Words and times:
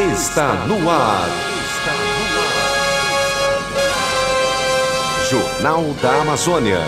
está 0.00 0.54
no 0.66 0.88
ar. 0.88 1.28
Jornal 5.28 5.84
da 6.00 6.22
Amazônia. 6.22 6.78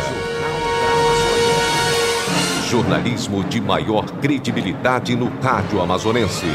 Jornalismo 2.68 3.42
de 3.42 3.60
maior 3.60 4.04
credibilidade 4.20 5.16
no 5.16 5.28
rádio 5.42 5.82
amazonense. 5.82 6.46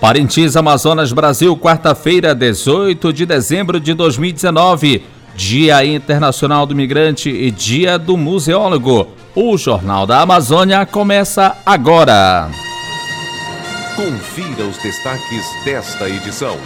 Parintins, 0.00 0.56
Amazonas, 0.56 1.12
Brasil, 1.12 1.54
quarta-feira, 1.56 2.34
18 2.34 3.12
de 3.12 3.26
dezembro 3.26 3.78
de 3.78 3.92
2019. 3.92 5.04
Dia 5.34 5.84
Internacional 5.84 6.64
do 6.64 6.74
Migrante 6.74 7.28
e 7.28 7.50
Dia 7.50 7.98
do 7.98 8.16
Museólogo. 8.16 9.08
O 9.34 9.58
Jornal 9.58 10.06
da 10.06 10.22
Amazônia 10.22 10.86
começa 10.86 11.54
agora. 11.66 12.65
Confira 13.96 14.68
os 14.68 14.76
destaques 14.82 15.46
desta 15.64 16.06
edição. 16.06 16.58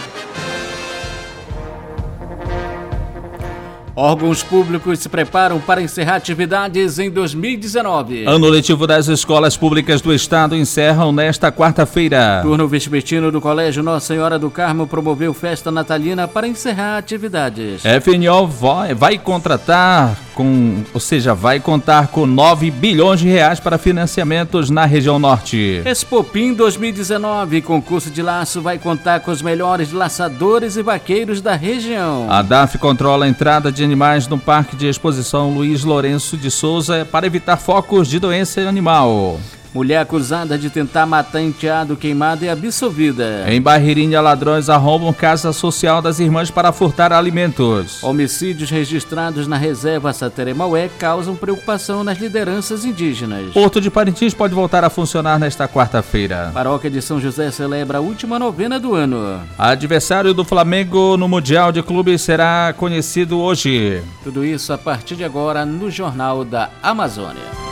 Órgãos 3.94 4.42
públicos 4.42 4.98
se 4.98 5.08
preparam 5.08 5.60
para 5.60 5.80
encerrar 5.80 6.16
atividades 6.16 6.98
em 6.98 7.08
2019. 7.08 8.24
Ano 8.24 8.48
letivo 8.48 8.84
das 8.84 9.06
escolas 9.06 9.56
públicas 9.56 10.00
do 10.00 10.12
estado 10.12 10.56
encerram 10.56 11.12
nesta 11.12 11.52
quarta-feira. 11.52 12.40
Turno 12.42 12.66
vespertino 12.66 13.30
do 13.30 13.40
Colégio 13.40 13.82
Nossa 13.82 14.06
Senhora 14.06 14.36
do 14.36 14.50
Carmo 14.50 14.88
promoveu 14.88 15.32
festa 15.32 15.70
natalina 15.70 16.26
para 16.26 16.48
encerrar 16.48 16.98
atividades. 16.98 17.82
FNO 17.82 18.46
vai, 18.48 18.92
vai 18.92 19.18
contratar 19.18 20.16
com, 20.34 20.82
ou 20.92 21.00
seja, 21.00 21.34
vai 21.34 21.60
contar 21.60 22.08
com 22.08 22.26
9 22.26 22.70
bilhões 22.70 23.20
de 23.20 23.28
reais 23.28 23.60
para 23.60 23.78
financiamentos 23.78 24.70
na 24.70 24.84
região 24.84 25.18
norte. 25.18 25.82
Expopim 25.84 26.54
2019, 26.54 27.62
concurso 27.62 28.10
de 28.10 28.22
laço 28.22 28.60
vai 28.60 28.78
contar 28.78 29.20
com 29.20 29.30
os 29.30 29.42
melhores 29.42 29.92
laçadores 29.92 30.76
e 30.76 30.82
vaqueiros 30.82 31.40
da 31.40 31.54
região. 31.54 32.26
A 32.30 32.42
DAF 32.42 32.78
controla 32.78 33.24
a 33.24 33.28
entrada 33.28 33.70
de 33.70 33.84
animais 33.84 34.26
no 34.26 34.38
Parque 34.38 34.76
de 34.76 34.86
Exposição 34.86 35.52
Luiz 35.52 35.84
Lourenço 35.84 36.36
de 36.36 36.50
Souza 36.50 37.06
para 37.10 37.26
evitar 37.26 37.56
focos 37.56 38.08
de 38.08 38.18
doença 38.18 38.60
animal. 38.62 39.38
Mulher 39.72 39.98
acusada 39.98 40.58
de 40.58 40.68
tentar 40.68 41.06
matar 41.06 41.40
enteado 41.40 41.96
queimado 41.96 42.44
é 42.44 42.50
absolvida. 42.50 43.44
Em 43.46 43.60
Barreirinha, 43.60 44.20
ladrões 44.20 44.68
arrombam 44.68 45.12
casa 45.12 45.52
social 45.52 46.02
das 46.02 46.18
irmãs 46.18 46.50
para 46.50 46.72
furtar 46.72 47.12
alimentos. 47.12 48.02
Homicídios 48.02 48.68
registrados 48.68 49.46
na 49.46 49.56
reserva 49.56 50.12
Sateremaué 50.12 50.90
causam 50.98 51.36
preocupação 51.36 52.02
nas 52.02 52.18
lideranças 52.18 52.84
indígenas. 52.84 53.52
Porto 53.52 53.80
de 53.80 53.90
Parintins 53.90 54.34
pode 54.34 54.54
voltar 54.54 54.82
a 54.84 54.90
funcionar 54.90 55.38
nesta 55.38 55.68
quarta-feira. 55.68 56.50
Paróquia 56.52 56.90
de 56.90 57.00
São 57.00 57.20
José 57.20 57.50
celebra 57.52 57.98
a 57.98 58.00
última 58.00 58.38
novena 58.38 58.80
do 58.80 58.94
ano. 58.94 59.40
Adversário 59.56 60.34
do 60.34 60.44
Flamengo 60.44 61.16
no 61.16 61.28
Mundial 61.28 61.70
de 61.70 61.82
Clubes 61.82 62.22
será 62.22 62.74
conhecido 62.76 63.38
hoje. 63.38 64.02
Tudo 64.24 64.44
isso 64.44 64.72
a 64.72 64.78
partir 64.78 65.14
de 65.14 65.24
agora 65.24 65.64
no 65.64 65.90
Jornal 65.90 66.44
da 66.44 66.70
Amazônia. 66.82 67.69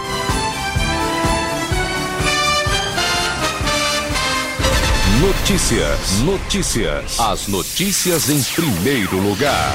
Notícias. 5.21 6.21
Notícias. 6.21 7.19
As 7.19 7.49
notícias 7.49 8.31
em 8.31 8.41
primeiro 8.55 9.17
lugar. 9.21 9.75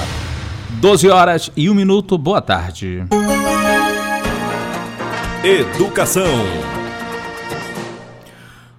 12 0.80 1.10
horas 1.10 1.52
e 1.54 1.70
1 1.70 1.74
minuto. 1.74 2.18
Boa 2.18 2.42
tarde. 2.42 3.04
Educação. 5.44 6.83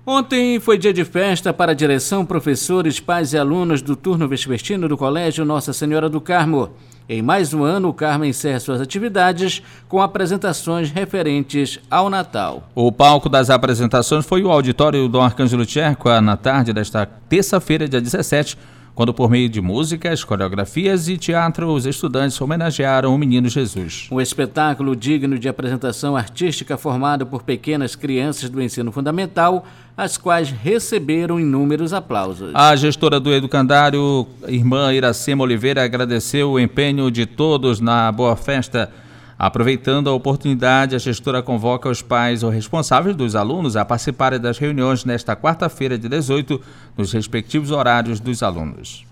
Ontem 0.06 0.60
foi 0.60 0.76
dia 0.76 0.92
de 0.92 1.02
festa 1.02 1.50
para 1.50 1.72
a 1.72 1.74
direção, 1.74 2.26
professores, 2.26 3.00
pais 3.00 3.32
e 3.32 3.38
alunos 3.38 3.80
do 3.80 3.96
turno 3.96 4.28
vespertino 4.28 4.86
do 4.86 4.98
Colégio 4.98 5.46
Nossa 5.46 5.72
Senhora 5.72 6.10
do 6.10 6.20
Carmo. 6.20 6.72
Em 7.08 7.22
mais 7.22 7.54
um 7.54 7.64
ano, 7.64 7.88
o 7.88 7.94
Carmo 7.94 8.26
encerra 8.26 8.60
suas 8.60 8.82
atividades 8.82 9.62
com 9.88 10.02
apresentações 10.02 10.90
referentes 10.90 11.80
ao 11.90 12.10
Natal. 12.10 12.68
O 12.74 12.92
palco 12.92 13.30
das 13.30 13.48
apresentações 13.48 14.26
foi 14.26 14.42
o 14.42 14.52
auditório 14.52 15.08
do 15.08 15.22
Arcângelo 15.22 15.64
Tcherco 15.64 16.10
na 16.20 16.36
tarde 16.36 16.74
desta 16.74 17.06
terça-feira, 17.06 17.88
dia 17.88 18.00
17, 18.00 18.58
quando 18.94 19.12
por 19.12 19.28
meio 19.28 19.48
de 19.48 19.60
músicas, 19.60 20.22
coreografias 20.22 21.08
e 21.08 21.18
teatro 21.18 21.72
os 21.72 21.84
estudantes 21.84 22.40
homenagearam 22.40 23.14
o 23.14 23.18
Menino 23.18 23.48
Jesus. 23.48 24.06
Um 24.10 24.20
espetáculo 24.20 24.94
digno 24.94 25.38
de 25.38 25.48
apresentação 25.48 26.16
artística 26.16 26.76
formado 26.76 27.26
por 27.26 27.42
pequenas 27.42 27.96
crianças 27.96 28.48
do 28.48 28.62
ensino 28.62 28.92
fundamental, 28.92 29.66
as 29.96 30.16
quais 30.16 30.50
receberam 30.50 31.40
inúmeros 31.40 31.92
aplausos. 31.92 32.52
A 32.54 32.74
gestora 32.76 33.18
do 33.18 33.32
educandário, 33.32 34.26
irmã 34.46 34.92
Iracema 34.92 35.42
Oliveira, 35.42 35.84
agradeceu 35.84 36.52
o 36.52 36.60
empenho 36.60 37.10
de 37.10 37.26
todos 37.26 37.80
na 37.80 38.12
boa 38.12 38.36
festa 38.36 38.90
Aproveitando 39.38 40.08
a 40.08 40.12
oportunidade, 40.12 40.94
a 40.94 40.98
gestora 40.98 41.42
convoca 41.42 41.88
os 41.88 42.00
pais 42.00 42.42
ou 42.42 42.50
responsáveis 42.50 43.16
dos 43.16 43.34
alunos 43.34 43.76
a 43.76 43.84
participarem 43.84 44.38
das 44.38 44.58
reuniões 44.58 45.04
nesta 45.04 45.34
quarta-feira 45.34 45.98
de 45.98 46.08
18, 46.08 46.60
nos 46.96 47.12
respectivos 47.12 47.70
horários 47.70 48.20
dos 48.20 48.42
alunos. 48.42 49.04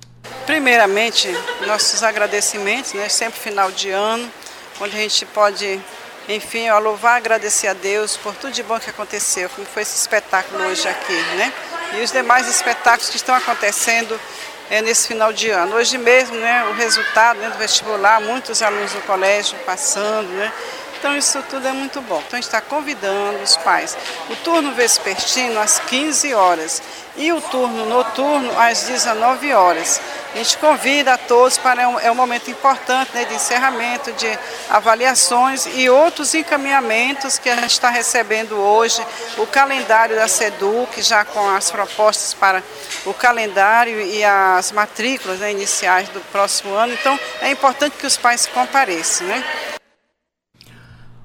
Primeiramente, 0.47 1.28
nossos 1.66 2.03
agradecimentos, 2.03 2.93
né, 2.94 3.09
sempre 3.09 3.41
final 3.41 3.71
de 3.72 3.91
ano, 3.91 4.28
onde 4.81 4.97
a 4.97 5.00
gente 5.00 5.27
pode, 5.27 5.81
enfim, 6.28 6.71
louvar, 6.71 7.16
agradecer 7.16 7.66
a 7.66 7.75
Deus 7.75 8.16
por 8.16 8.34
tudo 8.34 8.53
de 8.53 8.62
bom 8.62 8.78
que 8.78 8.91
aconteceu, 8.91 9.49
como 9.50 9.66
foi 9.66 9.83
esse 9.83 9.97
espetáculo 9.97 10.62
hoje 10.65 10.87
aqui, 10.89 11.21
né? 11.37 11.53
E 11.99 12.03
os 12.03 12.12
demais 12.12 12.49
espetáculos 12.49 13.10
que 13.10 13.16
estão 13.16 13.34
acontecendo 13.34 14.19
é, 14.70 14.82
nesse 14.82 15.08
final 15.08 15.32
de 15.32 15.50
ano. 15.50 15.76
Hoje 15.76 15.98
mesmo, 15.98 16.36
né, 16.36 16.64
o 16.64 16.72
resultado 16.72 17.38
né, 17.38 17.50
do 17.50 17.58
vestibular, 17.58 18.20
muitos 18.20 18.62
alunos 18.62 18.92
do 18.92 19.00
colégio 19.02 19.58
passando, 19.66 20.28
né? 20.28 20.52
Então 20.98 21.16
isso 21.16 21.42
tudo 21.50 21.66
é 21.66 21.72
muito 21.72 22.00
bom. 22.00 22.22
Então 22.24 22.38
a 22.38 22.40
gente 22.40 22.44
está 22.44 22.60
convidando 22.60 23.42
os 23.42 23.56
pais. 23.56 23.96
O 24.30 24.36
turno 24.36 24.72
vespertino 24.72 25.58
às 25.58 25.80
15 25.80 26.32
horas 26.32 26.80
e 27.16 27.32
o 27.32 27.40
turno 27.40 27.86
noturno 27.86 28.56
às 28.56 28.84
19 28.84 29.52
horas. 29.52 30.00
A 30.34 30.38
gente 30.38 30.56
convida 30.56 31.12
a 31.12 31.19
todos 31.19 31.59
para 31.59 31.82
é 31.82 32.10
um 32.10 32.15
momento 32.15 32.50
importante 32.50 33.12
né, 33.12 33.26
de 33.26 33.34
encerramento, 33.34 34.10
de 34.12 34.38
avaliações 34.70 35.66
e 35.75 35.91
outros 35.91 36.32
encaminhamentos 36.34 37.38
que 37.38 37.50
a 37.50 37.56
gente 37.56 37.72
está 37.72 37.91
recebendo 37.91 38.56
hoje. 38.56 39.04
O 39.37 39.47
calendário 39.47 40.16
da 40.16 40.26
SEDUC, 40.26 41.03
já 41.03 41.22
com 41.22 41.50
as 41.50 41.71
propostas 41.71 42.32
para 42.32 42.62
o 43.04 43.12
calendário 43.12 44.00
e 44.00 44.25
as 44.25 44.72
matrículas 44.72 45.41
né, 45.41 45.50
iniciais 45.50 46.09
do 46.09 46.21
próximo 46.32 46.72
ano. 46.75 46.94
Então 46.94 47.19
é 47.42 47.50
importante 47.50 47.97
que 47.98 48.06
os 48.06 48.16
pais 48.16 48.47
compareçam. 48.47 49.26
Né? 49.26 49.44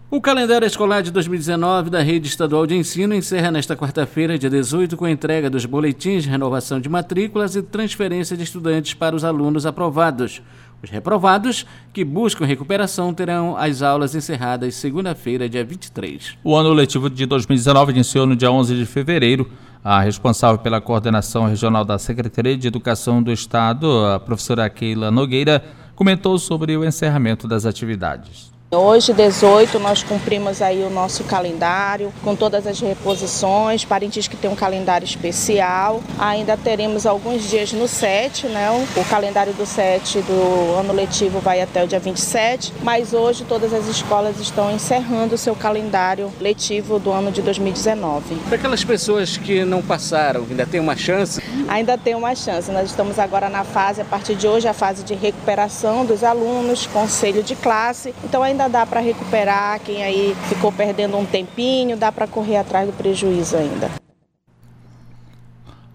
O 0.10 0.22
calendário 0.22 0.66
escolar 0.66 1.02
de 1.02 1.12
2019 1.12 1.90
da 1.90 2.02
Rede 2.02 2.30
Estadual 2.30 2.66
de 2.66 2.74
Ensino 2.74 3.14
encerra 3.14 3.52
nesta 3.52 3.76
quarta-feira, 3.76 4.40
dia 4.40 4.50
18, 4.50 4.96
com 4.96 5.04
a 5.04 5.12
entrega 5.12 5.50
dos 5.50 5.66
boletins 5.66 6.24
de 6.24 6.30
renovação 6.30 6.80
de 6.80 6.88
matrículas 6.88 7.58
e 7.58 7.62
transferência 7.62 8.38
de 8.38 8.44
estudantes 8.44 8.94
para 8.94 9.14
os 9.14 9.26
alunos 9.26 9.66
aprovados. 9.66 10.42
Os 10.82 10.90
reprovados, 10.90 11.66
que 11.92 12.06
buscam 12.06 12.46
recuperação, 12.46 13.14
terão 13.14 13.58
as 13.58 13.82
aulas 13.82 14.16
encerradas 14.16 14.76
segunda-feira, 14.76 15.50
dia 15.50 15.66
23. 15.66 16.38
O 16.42 16.56
ano 16.56 16.72
letivo 16.72 17.10
de 17.10 17.26
2019 17.26 17.92
iniciou 17.92 18.26
no 18.26 18.36
dia 18.38 18.50
11 18.50 18.78
de 18.78 18.86
fevereiro. 18.86 19.52
A 19.84 20.00
responsável 20.00 20.58
pela 20.58 20.80
coordenação 20.80 21.48
regional 21.48 21.84
da 21.84 22.00
Secretaria 22.00 22.56
de 22.56 22.66
Educação 22.66 23.22
do 23.22 23.32
Estado, 23.32 24.06
a 24.06 24.22
professora 24.22 24.70
Keila 24.70 25.12
Nogueira, 25.12 25.62
comentou 25.96 26.40
sobre 26.40 26.78
o 26.78 26.86
encerramento 26.86 27.46
das 27.46 27.66
atividades. 27.66 28.56
Hoje, 28.70 29.14
18, 29.14 29.80
nós 29.80 30.04
cumprimos 30.04 30.62
aí 30.62 30.84
o 30.84 30.90
nosso 30.90 31.24
calendário 31.24 32.12
com 32.22 32.36
todas 32.36 32.68
as 32.68 32.82
reposições. 32.82 33.86
Parentes 33.86 34.28
que 34.28 34.36
tem 34.36 34.52
um 34.52 34.58
calendário 34.58 35.06
especial. 35.06 36.02
Ainda 36.20 36.58
teremos 36.58 37.06
alguns 37.06 37.50
dias 37.50 37.72
no 37.72 37.88
7, 37.88 38.48
né? 38.48 38.68
O 38.98 39.06
calendário 39.06 39.54
do 39.54 39.66
7 39.66 40.20
do 40.20 40.76
ano 40.78 40.92
letivo 40.92 41.40
vai 41.40 41.62
até 41.62 41.82
o 41.82 41.88
dia 41.88 41.98
27, 41.98 42.74
mas 42.84 43.14
hoje 43.14 43.46
todas 43.46 43.74
as 43.74 43.88
escolas 43.88 44.38
estão 44.38 44.70
encerrando 44.70 45.36
o 45.36 45.38
seu 45.38 45.56
calendário 45.56 46.30
letivo 46.38 47.00
do 47.00 47.10
ano 47.10 47.32
de 47.32 47.42
2019. 47.42 48.36
Para 48.50 48.58
aquelas 48.58 48.84
pessoas 48.84 49.38
que 49.38 49.64
não 49.64 49.82
passaram, 49.82 50.46
ainda 50.50 50.66
tem 50.66 50.82
uma 50.82 50.98
chance? 50.98 51.42
Ainda 51.70 51.98
tem 51.98 52.16
uma 52.16 52.36
chance. 52.36 52.70
Nós 52.70 52.90
estamos 52.90 53.18
agora 53.18 53.48
na 53.48 53.64
fase, 53.64 54.02
a 54.02 54.06
partir 54.06 54.36
de 54.36 54.46
hoje, 54.46 54.68
a 54.68 54.74
fase 54.74 55.06
de 55.06 55.14
recuperação 55.14 56.06
dos 56.06 56.22
alunos, 56.22 56.86
conselho 56.88 57.42
de 57.42 57.56
classe. 57.56 58.14
Então 58.26 58.44
ainda 58.44 58.57
ainda 58.58 58.68
dá 58.68 58.86
para 58.86 59.00
recuperar, 59.00 59.80
quem 59.80 60.04
aí 60.04 60.36
ficou 60.50 60.72
perdendo 60.72 61.16
um 61.16 61.26
tempinho, 61.26 61.96
dá 61.96 62.12
para 62.12 62.26
correr 62.26 62.58
atrás 62.58 62.88
do 62.88 62.94
prejuízo 62.94 63.56
ainda. 63.56 63.92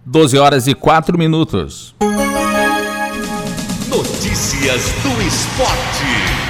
12 0.07 0.39
horas 0.39 0.67
e 0.69 0.75
4 0.75 1.19
minutos. 1.19 1.95
Notícias 3.89 4.93
do 5.03 5.23
Esporte. 5.23 6.42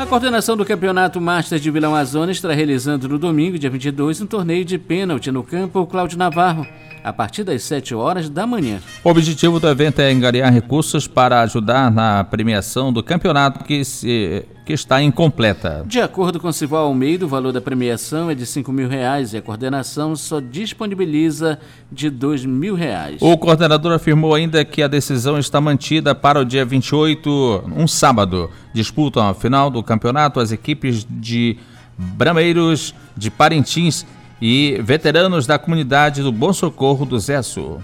A 0.00 0.06
coordenação 0.06 0.56
do 0.56 0.64
Campeonato 0.64 1.20
Master 1.20 1.60
de 1.60 1.70
Vila 1.70 1.88
Amazonas 1.88 2.38
estará 2.38 2.54
realizando 2.54 3.06
no 3.06 3.18
domingo, 3.18 3.58
dia 3.58 3.68
22, 3.68 4.22
um 4.22 4.26
torneio 4.26 4.64
de 4.64 4.78
pênalti 4.78 5.30
no 5.30 5.42
campo 5.42 5.86
Cláudio 5.86 6.16
Navarro. 6.16 6.66
a 7.04 7.12
partir 7.12 7.44
das 7.44 7.62
7 7.64 7.94
horas 7.94 8.30
da 8.30 8.46
manhã. 8.46 8.80
O 9.04 9.10
objetivo 9.10 9.60
do 9.60 9.68
evento 9.68 10.00
é 10.00 10.10
angariar 10.10 10.50
recursos 10.50 11.06
para 11.06 11.42
ajudar 11.42 11.90
na 11.90 12.24
premiação 12.24 12.90
do 12.90 13.02
campeonato 13.02 13.62
que, 13.62 13.84
se, 13.84 14.46
que 14.64 14.72
está 14.72 15.02
incompleta. 15.02 15.84
De 15.86 16.00
acordo 16.00 16.38
com 16.38 16.52
Sival 16.52 16.86
Almeida, 16.86 17.24
o 17.24 17.28
valor 17.28 17.52
da 17.52 17.60
premiação 17.60 18.30
é 18.30 18.34
de 18.34 18.46
5 18.46 18.72
mil 18.72 18.88
reais 18.88 19.32
e 19.32 19.36
a 19.36 19.42
coordenação 19.42 20.14
só 20.14 20.40
disponibiliza 20.40 21.58
de 21.90 22.10
2 22.10 22.44
mil 22.44 22.74
reais. 22.74 23.20
O 23.20 23.36
coordenador 23.36 23.92
afirmou 23.92 24.34
ainda 24.34 24.64
que 24.64 24.82
a 24.82 24.88
decisão 24.88 25.38
está 25.38 25.60
mantida 25.60 26.14
para 26.14 26.40
o 26.40 26.44
dia 26.44 26.64
28, 26.64 27.64
um 27.74 27.86
sábado. 27.86 28.50
Disputam 28.72 29.28
a 29.28 29.34
final 29.34 29.70
do 29.70 29.82
campeonato 29.82 30.40
as 30.40 30.52
equipes 30.52 31.06
de 31.08 31.56
Brameiros, 31.98 32.94
de 33.16 33.30
Parintins 33.30 34.06
e 34.40 34.80
veteranos 34.82 35.46
da 35.46 35.58
comunidade 35.58 36.22
do 36.22 36.32
Bom 36.32 36.52
Socorro 36.52 37.04
do 37.04 37.18
Zesso. 37.18 37.78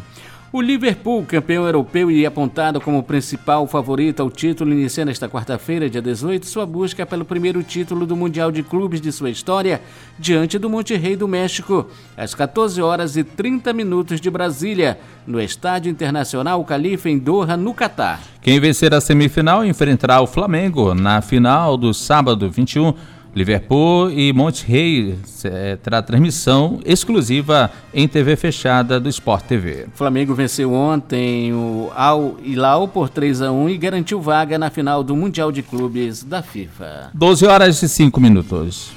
O 0.57 0.63
Liverpool, 0.63 1.23
campeão 1.23 1.67
europeu 1.67 2.11
e 2.11 2.25
apontado 2.25 2.81
como 2.81 3.03
principal 3.03 3.67
favorito 3.67 4.23
ao 4.23 4.31
título, 4.31 4.73
inicia 4.73 5.05
nesta 5.05 5.29
quarta-feira, 5.29 5.91
dia 5.91 6.01
18, 6.01 6.47
sua 6.47 6.65
busca 6.65 7.05
pelo 7.05 7.27
primeiro 7.27 7.63
título 7.63 8.07
do 8.07 8.17
Mundial 8.17 8.51
de 8.51 8.63
Clubes 8.63 8.99
de 8.99 9.13
sua 9.13 9.29
história, 9.29 9.83
diante 10.19 10.59
do 10.59 10.71
Monterrey 10.71 11.15
do 11.15 11.29
México, 11.29 11.87
às 12.17 12.35
14 12.35 12.81
horas 12.81 13.19
e 13.19 13.23
30 13.23 13.71
minutos 13.75 14.19
de 14.19 14.31
Brasília, 14.31 14.99
no 15.27 15.39
Estádio 15.39 15.91
Internacional 15.91 16.65
Califa, 16.65 17.11
em 17.11 17.19
Doha, 17.19 17.55
no 17.55 17.75
Catar. 17.75 18.23
Quem 18.41 18.59
vencer 18.59 18.95
a 18.95 19.01
semifinal 19.01 19.63
enfrentará 19.63 20.23
o 20.23 20.27
Flamengo 20.27 20.95
na 20.95 21.21
final 21.21 21.77
do 21.77 21.93
sábado 21.93 22.51
21 22.51 22.95
Liverpool 23.37 24.11
e 24.11 24.33
Monterrey 24.33 25.15
é, 25.45 25.77
terá 25.77 26.01
transmissão 26.01 26.81
exclusiva 26.87 27.71
em 27.93 28.09
TV 28.09 28.35
fechada 28.35 28.99
do 28.99 29.11
Sport 29.11 29.45
TV. 29.45 29.85
O 29.93 29.97
Flamengo 29.97 30.35
venceu 30.35 30.73
ontem 30.73 31.53
o 31.53 31.91
Al 31.95 32.37
Hilal 32.43 32.89
por 32.89 33.11
3 33.11 33.43
a 33.43 33.53
1 33.53 33.69
e 33.69 33.77
garantiu 33.77 34.23
vaga 34.23 34.59
na 34.59 34.71
final 34.71 35.05
do 35.05 35.15
Mundial 35.15 35.53
de 35.53 35.63
Clubes 35.63 36.25
da 36.25 36.43
FIFA. 36.43 37.11
12 37.13 37.45
horas 37.45 37.83
e 37.83 37.89
5 37.91 38.19
minutos. 38.19 38.91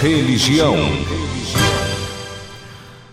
Religião. 0.00 0.76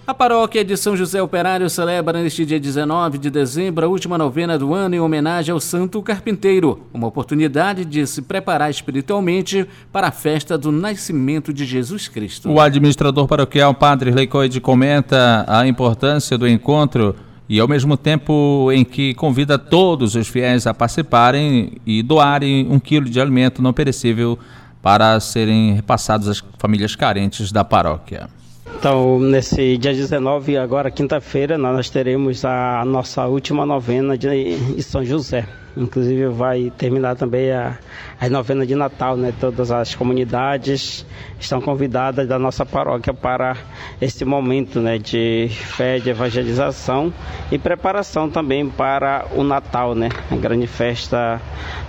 A 0.06 0.14
paróquia 0.14 0.66
de 0.66 0.76
São 0.76 0.98
José 0.98 1.22
Operário 1.22 1.70
celebra 1.70 2.22
neste 2.22 2.46
dia 2.46 2.60
19 2.60 3.18
de 3.18 3.30
dezembro 3.30 3.86
a 3.86 3.88
última 3.88 4.18
novena 4.18 4.60
do 4.60 4.74
ano 4.74 4.96
em 4.96 5.00
homenagem 5.00 5.54
ao 5.54 5.62
Santo 5.62 6.02
Carpinteiro, 6.02 6.82
uma 6.94 7.08
oportunidade 7.08 7.86
de 7.86 8.06
se 8.06 8.22
preparar 8.22 8.70
espiritualmente 8.70 9.66
para 9.94 10.08
a 10.08 10.12
festa 10.12 10.58
do 10.58 10.74
nascimento 10.74 11.54
de 11.54 11.64
Jesus 11.64 12.10
Cristo. 12.10 12.52
O 12.52 12.60
administrador 12.60 13.26
paroquial 13.30 13.74
Padre 13.74 14.12
Leicoide 14.12 14.60
comenta 14.60 15.46
a 15.48 15.66
importância 15.66 16.38
do 16.38 16.50
encontro 16.50 17.16
e 17.48 17.58
ao 17.58 17.68
mesmo 17.70 17.96
tempo 17.96 18.70
em 18.74 18.84
que 18.84 19.14
convida 19.14 19.58
todos 19.58 20.16
os 20.16 20.28
fiéis 20.28 20.68
a 20.68 20.74
participarem 20.74 21.78
e 21.86 22.04
doarem 22.04 22.68
um 22.70 22.78
quilo 22.78 23.10
de 23.10 23.22
alimento 23.22 23.62
não 23.62 23.72
perecível 23.72 24.38
para 24.82 25.18
serem 25.22 25.76
repassados 25.76 26.28
às 26.28 26.44
famílias 26.60 26.94
carentes 26.94 27.54
da 27.54 27.64
paróquia. 27.64 28.28
Então, 28.76 29.20
nesse 29.20 29.78
dia 29.78 29.94
19, 29.94 30.58
agora 30.58 30.92
quinta-feira, 30.92 31.58
nós 31.58 31.90
teremos 31.90 32.44
a 32.44 32.84
nossa 32.86 33.26
última 33.26 33.66
novena 33.66 34.18
de 34.18 34.58
São 34.82 35.06
José. 35.06 35.48
Inclusive 35.76 36.28
vai 36.28 36.72
terminar 36.78 37.16
também 37.16 37.52
a, 37.52 37.80
a 38.22 38.30
novena 38.30 38.66
de 38.66 38.76
Natal, 38.76 39.18
né? 39.18 39.34
Todas 39.40 39.72
as 39.72 39.96
comunidades 39.96 41.04
estão 41.40 41.60
convidadas 41.60 42.28
da 42.28 42.38
nossa 42.38 42.64
paróquia 42.64 43.12
para 43.12 43.58
esse 44.00 44.24
momento, 44.24 44.80
né? 44.80 45.00
De 45.00 45.50
fé, 45.50 45.98
de 45.98 46.12
evangelização 46.12 47.12
e 47.52 47.58
preparação 47.58 48.30
também 48.30 48.70
para 48.70 49.26
o 49.36 49.44
Natal, 49.44 49.96
né? 49.96 50.10
A 50.30 50.36
grande 50.36 50.68
festa 50.68 51.42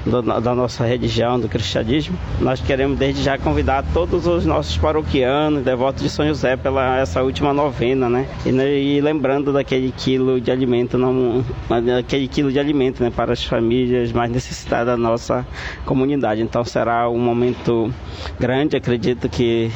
do, 0.07 0.23
da 0.23 0.55
nossa 0.55 0.87
religião, 0.87 1.39
do 1.39 1.49
cristianismo. 1.49 2.19
Nós 2.41 2.63
queremos 2.63 2.99
desde 2.99 3.23
já 3.23 3.37
convidar 3.37 3.85
todos 3.93 4.27
os 4.27 4.47
nossos 4.47 4.79
paroquianos, 4.79 5.63
devotos 5.63 6.03
de 6.03 6.09
São 6.09 6.27
José, 6.27 6.57
pela 6.57 6.84
essa 6.99 7.23
última 7.23 7.53
novena, 7.53 8.09
né? 8.09 8.27
E, 8.45 8.53
né, 8.53 8.73
e 8.73 9.01
lembrando 9.01 9.53
daquele 9.53 9.93
quilo 9.93 10.41
de 10.41 10.51
alimento, 10.51 10.99
não, 10.99 11.45
daquele 11.69 12.29
quilo 12.29 12.53
de 12.53 12.59
alimento, 12.59 13.03
né? 13.03 13.11
Para 13.11 13.33
as 13.33 13.45
famílias 13.45 14.13
mais 14.13 14.31
necessitadas 14.31 14.87
da 14.87 14.97
nossa 14.97 15.47
comunidade. 15.85 16.43
Então 16.43 16.65
será 16.65 17.09
um 17.09 17.19
momento 17.19 17.93
grande, 18.39 18.77
acredito 18.77 19.29
que 19.29 19.71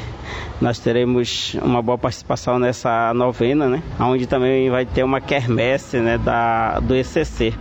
nós 0.60 0.78
teremos 0.78 1.54
uma 1.62 1.80
boa 1.80 1.96
participação 1.96 2.58
nessa 2.58 3.12
novena, 3.14 3.68
né? 3.68 3.82
Onde 4.00 4.26
também 4.26 4.68
vai 4.70 4.84
ter 4.84 5.04
uma 5.04 5.20
quermesse 5.20 5.98
né, 5.98 6.18
da, 6.18 6.80
do 6.80 6.94
ECC. 6.94 7.54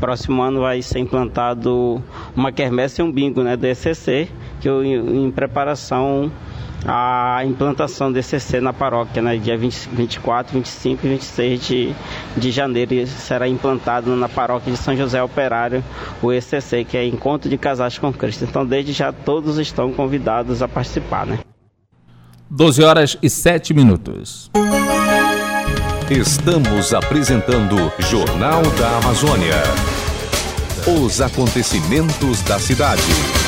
Próximo 0.00 0.42
ano 0.42 0.60
vai 0.60 0.82
ser 0.82 0.98
implantado 0.98 2.02
uma 2.36 2.52
quermesse 2.52 3.00
e 3.00 3.04
um 3.04 3.10
bingo 3.10 3.42
né, 3.42 3.56
do 3.56 3.66
ECC, 3.66 4.28
que 4.64 4.68
eu, 4.70 4.82
em 4.82 5.30
preparação 5.30 6.32
a 6.86 7.42
implantação 7.44 8.10
do 8.10 8.18
ECC 8.18 8.60
na 8.60 8.72
paróquia, 8.72 9.20
né, 9.20 9.36
dia 9.36 9.58
20, 9.58 9.90
24, 9.92 10.54
25 10.54 11.06
e 11.06 11.10
26 11.10 11.66
de, 11.66 11.94
de 12.34 12.50
janeiro, 12.50 13.06
será 13.06 13.46
implantado 13.46 14.16
na 14.16 14.28
paróquia 14.28 14.72
de 14.72 14.78
São 14.78 14.96
José 14.96 15.22
Operário 15.22 15.84
o 16.22 16.32
ECC, 16.32 16.84
que 16.84 16.96
é 16.96 17.06
Encontro 17.06 17.48
de 17.48 17.58
Casais 17.58 17.98
com 17.98 18.10
Cristo. 18.12 18.44
Então, 18.44 18.64
desde 18.64 18.92
já, 18.92 19.12
todos 19.12 19.58
estão 19.58 19.92
convidados 19.92 20.62
a 20.62 20.68
participar, 20.68 21.26
né? 21.26 21.38
12 22.50 22.82
horas 22.82 23.18
e 23.22 23.28
7 23.28 23.74
minutos. 23.74 24.50
Estamos 26.10 26.92
apresentando 26.92 27.92
Jornal 27.98 28.62
da 28.78 28.98
Amazônia. 28.98 29.62
Os 30.86 31.20
acontecimentos 31.20 32.42
da 32.42 32.58
cidade. 32.58 33.43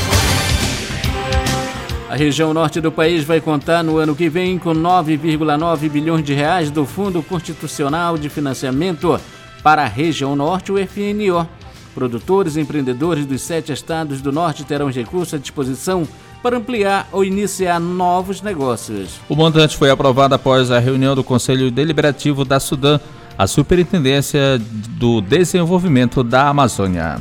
A 2.09 2.15
região 2.15 2.55
norte 2.55 2.81
do 2.81 2.93
país 2.93 3.25
vai 3.25 3.41
contar 3.41 3.83
no 3.83 3.99
ano 3.99 4.15
que 4.15 4.29
vem 4.29 4.61
com 4.61 4.73
9,9 4.73 5.91
bilhões 5.91 6.25
de 6.25 6.33
reais 6.33 6.71
do 6.71 6.87
Fundo 6.87 7.21
Constitucional 7.21 8.17
de 8.17 8.29
Financiamento 8.29 9.21
para 9.61 9.83
a 9.83 9.89
região 9.89 10.37
norte, 10.37 10.71
o 10.71 10.77
FNO. 10.77 11.49
Produtores 11.97 12.55
e 12.55 12.61
empreendedores 12.61 13.27
dos 13.27 13.43
sete 13.43 13.73
estados 13.73 14.21
do 14.21 14.31
norte 14.31 14.63
terão 14.63 14.89
recursos 14.89 15.35
à 15.35 15.39
disposição 15.39 16.07
para 16.45 16.57
ampliar 16.57 17.09
ou 17.11 17.25
iniciar 17.25 17.81
novos 17.81 18.41
negócios. 18.41 19.19
O 19.29 19.35
montante 19.35 19.77
foi 19.77 19.91
aprovado 19.91 20.37
após 20.37 20.71
a 20.71 20.79
reunião 20.79 21.17
do 21.17 21.25
Conselho 21.25 21.73
Deliberativo 21.73 22.45
da 22.45 22.61
Sudã, 22.61 23.01
a 23.37 23.49
Superintendência 23.49 24.61
do 24.97 25.21
Desenvolvimento 25.21 26.23
da 26.23 26.47
Amazônia. 26.49 27.17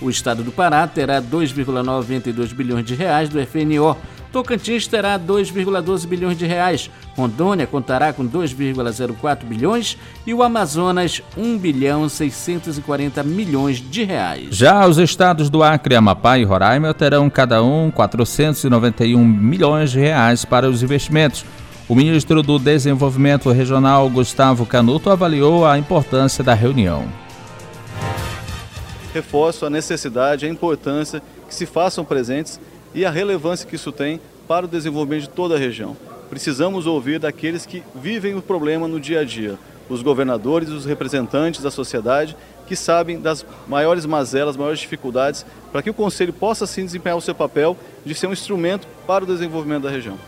O 0.00 0.10
estado 0.10 0.42
do 0.42 0.50
Pará 0.50 0.86
terá 0.88 1.22
2,92 1.22 2.52
bilhões 2.52 2.84
de 2.84 2.96
reais 2.96 3.28
do 3.28 3.38
FNO 3.46 3.96
Tocantins 4.34 4.88
terá 4.88 5.16
2,12 5.16 6.08
bilhões 6.08 6.36
de 6.36 6.44
reais, 6.44 6.90
Rondônia 7.16 7.68
contará 7.68 8.12
com 8.12 8.26
2,04 8.26 9.44
bilhões 9.44 9.96
e 10.26 10.34
o 10.34 10.42
Amazonas 10.42 11.22
1 11.38 11.56
bilhão 11.56 12.08
640 12.08 13.22
milhões 13.22 13.76
de 13.76 14.02
reais. 14.02 14.48
Já 14.50 14.84
os 14.88 14.98
estados 14.98 15.48
do 15.48 15.62
Acre, 15.62 15.94
Amapá 15.94 16.36
e 16.36 16.42
Roraima 16.42 16.92
terão 16.92 17.30
cada 17.30 17.62
um 17.62 17.92
491 17.92 19.24
milhões 19.24 19.92
de 19.92 20.00
reais 20.00 20.44
para 20.44 20.68
os 20.68 20.82
investimentos. 20.82 21.44
O 21.88 21.94
ministro 21.94 22.42
do 22.42 22.58
Desenvolvimento 22.58 23.52
Regional, 23.52 24.10
Gustavo 24.10 24.66
Canuto, 24.66 25.10
avaliou 25.10 25.64
a 25.64 25.78
importância 25.78 26.42
da 26.42 26.54
reunião. 26.54 27.06
Reforço 29.14 29.64
a 29.64 29.70
necessidade, 29.70 30.44
a 30.44 30.48
importância 30.48 31.22
que 31.46 31.54
se 31.54 31.66
façam 31.66 32.04
presentes 32.04 32.58
e 32.94 33.04
a 33.04 33.10
relevância 33.10 33.66
que 33.66 33.76
isso 33.76 33.90
tem 33.90 34.20
para 34.46 34.66
o 34.66 34.68
desenvolvimento 34.68 35.22
de 35.22 35.30
toda 35.30 35.56
a 35.56 35.58
região. 35.58 35.96
Precisamos 36.30 36.86
ouvir 36.86 37.18
daqueles 37.18 37.66
que 37.66 37.82
vivem 37.94 38.34
o 38.34 38.42
problema 38.42 38.86
no 38.86 39.00
dia 39.00 39.20
a 39.20 39.24
dia, 39.24 39.58
os 39.88 40.02
governadores, 40.02 40.70
os 40.70 40.84
representantes 40.84 41.60
da 41.60 41.70
sociedade 41.70 42.36
que 42.66 42.74
sabem 42.74 43.20
das 43.20 43.44
maiores 43.68 44.06
mazelas, 44.06 44.56
maiores 44.56 44.80
dificuldades, 44.80 45.44
para 45.70 45.82
que 45.82 45.90
o 45.90 45.94
Conselho 45.94 46.32
possa 46.32 46.66
sim 46.66 46.84
desempenhar 46.84 47.18
o 47.18 47.20
seu 47.20 47.34
papel 47.34 47.76
de 48.04 48.14
ser 48.14 48.26
um 48.26 48.32
instrumento 48.32 48.86
para 49.06 49.24
o 49.24 49.26
desenvolvimento 49.26 49.82
da 49.82 49.90
região. 49.90 50.18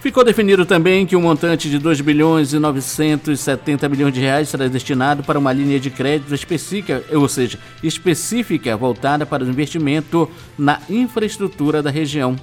Ficou 0.00 0.24
definido 0.24 0.64
também 0.64 1.04
que 1.04 1.16
um 1.16 1.20
montante 1.20 1.68
de 1.68 1.76
2 1.76 2.00
bilhões 2.02 2.52
e 2.52 2.58
970 2.58 3.88
milhões 3.88 4.14
de 4.14 4.20
reais 4.20 4.48
será 4.48 4.68
destinado 4.68 5.24
para 5.24 5.36
uma 5.38 5.52
linha 5.52 5.80
de 5.80 5.90
crédito 5.90 6.32
específica, 6.32 7.02
ou 7.12 7.28
seja, 7.28 7.58
específica 7.82 8.76
voltada 8.76 9.26
para 9.26 9.42
o 9.42 9.48
investimento 9.48 10.30
na 10.56 10.80
infraestrutura 10.88 11.82
da 11.82 11.90
região. 11.90 12.36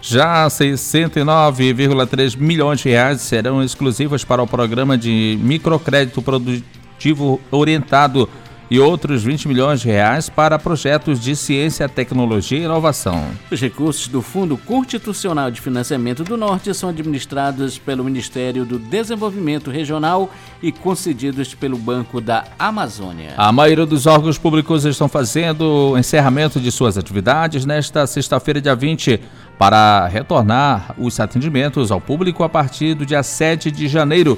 Já 0.00 0.46
69,3 0.46 2.36
milhões 2.36 2.78
de 2.78 2.90
reais 2.90 3.22
serão 3.22 3.60
exclusivos 3.60 4.24
para 4.24 4.42
o 4.42 4.46
programa 4.46 4.96
de 4.96 5.36
microcrédito 5.42 6.22
produtivo 6.22 7.40
orientado 7.50 8.28
e 8.74 8.80
outros 8.80 9.22
20 9.22 9.46
milhões 9.46 9.82
de 9.82 9.86
reais 9.86 10.28
para 10.28 10.58
projetos 10.58 11.20
de 11.20 11.36
ciência, 11.36 11.88
tecnologia 11.88 12.58
e 12.58 12.64
inovação. 12.64 13.24
Os 13.48 13.60
recursos 13.60 14.08
do 14.08 14.20
Fundo 14.20 14.56
Constitucional 14.56 15.48
de 15.48 15.60
Financiamento 15.60 16.24
do 16.24 16.36
Norte 16.36 16.74
são 16.74 16.88
administrados 16.88 17.78
pelo 17.78 18.02
Ministério 18.02 18.64
do 18.64 18.76
Desenvolvimento 18.76 19.70
Regional 19.70 20.28
e 20.60 20.72
concedidos 20.72 21.54
pelo 21.54 21.78
Banco 21.78 22.20
da 22.20 22.46
Amazônia. 22.58 23.34
A 23.36 23.52
maioria 23.52 23.86
dos 23.86 24.06
órgãos 24.06 24.38
públicos 24.38 24.84
estão 24.84 25.08
fazendo 25.08 25.92
o 25.92 25.96
encerramento 25.96 26.58
de 26.58 26.72
suas 26.72 26.98
atividades 26.98 27.64
nesta 27.64 28.04
sexta-feira, 28.08 28.60
dia 28.60 28.74
20 28.74 29.20
para 29.56 30.08
retornar 30.08 30.96
os 30.98 31.20
atendimentos 31.20 31.92
ao 31.92 32.00
público 32.00 32.42
a 32.42 32.48
partir 32.48 32.94
do 32.94 33.06
dia 33.06 33.22
7 33.22 33.70
de 33.70 33.86
janeiro. 33.86 34.36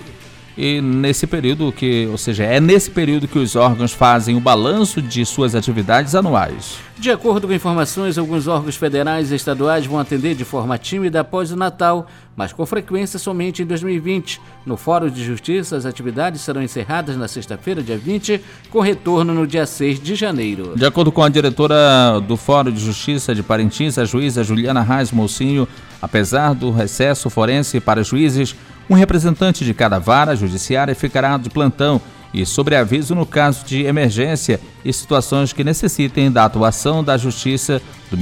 E 0.56 0.80
nesse 0.80 1.26
período 1.26 1.70
que, 1.70 2.08
ou 2.10 2.16
seja, 2.16 2.44
é 2.44 2.58
nesse 2.58 2.90
período 2.90 3.28
que 3.28 3.38
os 3.38 3.54
órgãos 3.56 3.92
fazem 3.92 4.36
o 4.36 4.40
balanço 4.40 5.02
de 5.02 5.24
suas 5.26 5.54
atividades 5.54 6.14
anuais. 6.14 6.78
De 6.98 7.10
acordo 7.10 7.46
com 7.46 7.52
informações, 7.52 8.16
alguns 8.16 8.48
órgãos 8.48 8.74
federais 8.74 9.30
e 9.30 9.34
estaduais 9.34 9.84
vão 9.84 9.98
atender 9.98 10.34
de 10.34 10.46
forma 10.46 10.78
tímida 10.78 11.20
após 11.20 11.52
o 11.52 11.56
Natal, 11.56 12.06
mas 12.34 12.54
com 12.54 12.64
frequência 12.64 13.18
somente 13.18 13.62
em 13.62 13.66
2020. 13.66 14.40
No 14.64 14.78
Fórum 14.78 15.10
de 15.10 15.22
Justiça, 15.22 15.76
as 15.76 15.84
atividades 15.84 16.40
serão 16.40 16.62
encerradas 16.62 17.14
na 17.14 17.28
sexta-feira, 17.28 17.82
dia 17.82 17.98
20, 17.98 18.40
com 18.70 18.80
retorno 18.80 19.34
no 19.34 19.46
dia 19.46 19.66
6 19.66 20.00
de 20.00 20.14
janeiro. 20.14 20.72
De 20.74 20.86
acordo 20.86 21.12
com 21.12 21.22
a 21.22 21.28
diretora 21.28 22.18
do 22.26 22.38
Fórum 22.38 22.70
de 22.70 22.80
Justiça 22.80 23.34
de 23.34 23.42
Parintins, 23.42 23.98
a 23.98 24.06
juíza 24.06 24.42
Juliana 24.42 24.80
Reis 24.80 25.12
Mocinho, 25.12 25.68
apesar 26.00 26.54
do 26.54 26.70
recesso 26.70 27.28
forense 27.28 27.78
para 27.78 28.02
juízes, 28.02 28.56
um 28.88 28.94
representante 28.94 29.64
de 29.64 29.74
cada 29.74 29.98
vara 29.98 30.36
judiciária 30.36 30.94
ficará 30.94 31.36
de 31.36 31.50
plantão 31.50 32.00
e 32.32 32.44
sobreaviso 32.44 33.14
no 33.14 33.24
caso 33.24 33.64
de 33.64 33.84
emergência 33.84 34.60
e 34.84 34.92
situações 34.92 35.52
que 35.52 35.64
necessitem 35.64 36.30
da 36.30 36.44
atuação 36.44 37.02
da 37.02 37.16
Justiça, 37.16 37.80
do 38.10 38.18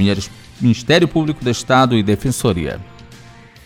Ministério 0.61 1.07
Público 1.07 1.43
do 1.43 1.49
Estado 1.49 1.95
e 1.97 2.03
Defensoria. 2.03 2.79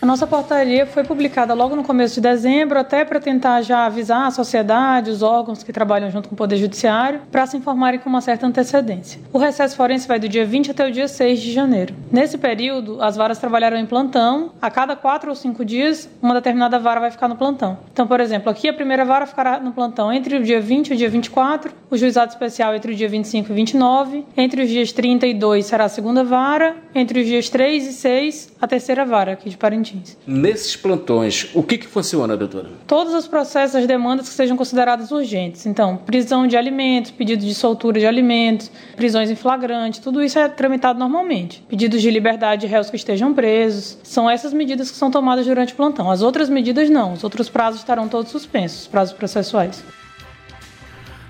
A 0.02 0.06
nossa 0.06 0.26
portaria 0.26 0.86
foi 0.86 1.04
publicada 1.04 1.52
logo 1.52 1.76
no 1.76 1.84
começo 1.84 2.14
de 2.14 2.22
dezembro, 2.22 2.78
até 2.78 3.04
para 3.04 3.20
tentar 3.20 3.60
já 3.60 3.84
avisar 3.84 4.26
a 4.26 4.30
sociedade, 4.30 5.10
os 5.10 5.20
órgãos 5.20 5.62
que 5.62 5.74
trabalham 5.74 6.10
junto 6.10 6.26
com 6.26 6.34
o 6.34 6.38
Poder 6.38 6.56
Judiciário, 6.56 7.20
para 7.30 7.44
se 7.44 7.58
informarem 7.58 8.00
com 8.00 8.08
uma 8.08 8.22
certa 8.22 8.46
antecedência. 8.46 9.20
O 9.30 9.36
recesso 9.36 9.76
forense 9.76 10.08
vai 10.08 10.18
do 10.18 10.26
dia 10.26 10.46
20 10.46 10.70
até 10.70 10.88
o 10.88 10.90
dia 10.90 11.06
6 11.06 11.40
de 11.42 11.52
janeiro. 11.52 11.94
Nesse 12.10 12.38
período, 12.38 13.02
as 13.02 13.14
varas 13.14 13.38
trabalharão 13.38 13.76
em 13.76 13.84
plantão. 13.84 14.52
A 14.62 14.70
cada 14.70 14.96
quatro 14.96 15.28
ou 15.28 15.36
cinco 15.36 15.66
dias, 15.66 16.08
uma 16.22 16.32
determinada 16.32 16.78
vara 16.78 16.98
vai 16.98 17.10
ficar 17.10 17.28
no 17.28 17.36
plantão. 17.36 17.76
Então, 17.92 18.06
por 18.06 18.20
exemplo, 18.20 18.48
aqui 18.48 18.70
a 18.70 18.72
primeira 18.72 19.04
vara 19.04 19.26
ficará 19.26 19.60
no 19.60 19.70
plantão 19.70 20.10
entre 20.10 20.34
o 20.34 20.42
dia 20.42 20.62
20 20.62 20.88
e 20.88 20.94
o 20.94 20.96
dia 20.96 21.10
24, 21.10 21.74
o 21.90 21.96
juizado 21.98 22.32
especial 22.32 22.74
entre 22.74 22.92
o 22.92 22.94
dia 22.94 23.08
25 23.08 23.52
e 23.52 23.54
29, 23.54 24.24
entre 24.34 24.62
os 24.62 24.70
dias 24.70 24.92
30 24.92 25.26
e 25.26 25.34
2 25.34 25.66
será 25.66 25.84
a 25.84 25.88
segunda 25.90 26.24
vara, 26.24 26.74
entre 26.94 27.20
os 27.20 27.26
dias 27.26 27.50
3 27.50 27.86
e 27.86 27.92
6, 27.92 28.56
a 28.58 28.66
terceira 28.66 29.04
vara 29.04 29.32
aqui 29.32 29.50
de 29.50 29.58
Parintins. 29.58 29.89
Nesses 30.26 30.76
plantões, 30.76 31.48
o 31.54 31.62
que, 31.62 31.78
que 31.78 31.86
funciona, 31.86 32.36
doutora? 32.36 32.68
Todos 32.86 33.14
os 33.14 33.26
processos, 33.26 33.76
as 33.76 33.86
demandas 33.86 34.28
que 34.28 34.34
sejam 34.34 34.56
consideradas 34.56 35.10
urgentes. 35.10 35.66
Então, 35.66 35.96
prisão 35.96 36.46
de 36.46 36.56
alimentos, 36.56 37.10
pedido 37.10 37.44
de 37.44 37.54
soltura 37.54 37.98
de 37.98 38.06
alimentos, 38.06 38.70
prisões 38.96 39.30
em 39.30 39.36
flagrante, 39.36 40.00
tudo 40.00 40.22
isso 40.22 40.38
é 40.38 40.48
tramitado 40.48 40.98
normalmente. 40.98 41.64
Pedidos 41.68 42.02
de 42.02 42.10
liberdade 42.10 42.62
de 42.62 42.66
réus 42.66 42.90
que 42.90 42.96
estejam 42.96 43.32
presos. 43.32 43.98
São 44.02 44.28
essas 44.28 44.52
medidas 44.52 44.90
que 44.90 44.96
são 44.96 45.10
tomadas 45.10 45.46
durante 45.46 45.72
o 45.72 45.76
plantão. 45.76 46.10
As 46.10 46.22
outras 46.22 46.48
medidas 46.48 46.90
não. 46.90 47.12
Os 47.12 47.24
outros 47.24 47.48
prazos 47.48 47.80
estarão 47.80 48.08
todos 48.08 48.30
suspensos, 48.30 48.82
os 48.82 48.86
prazos 48.86 49.14
processuais. 49.14 49.82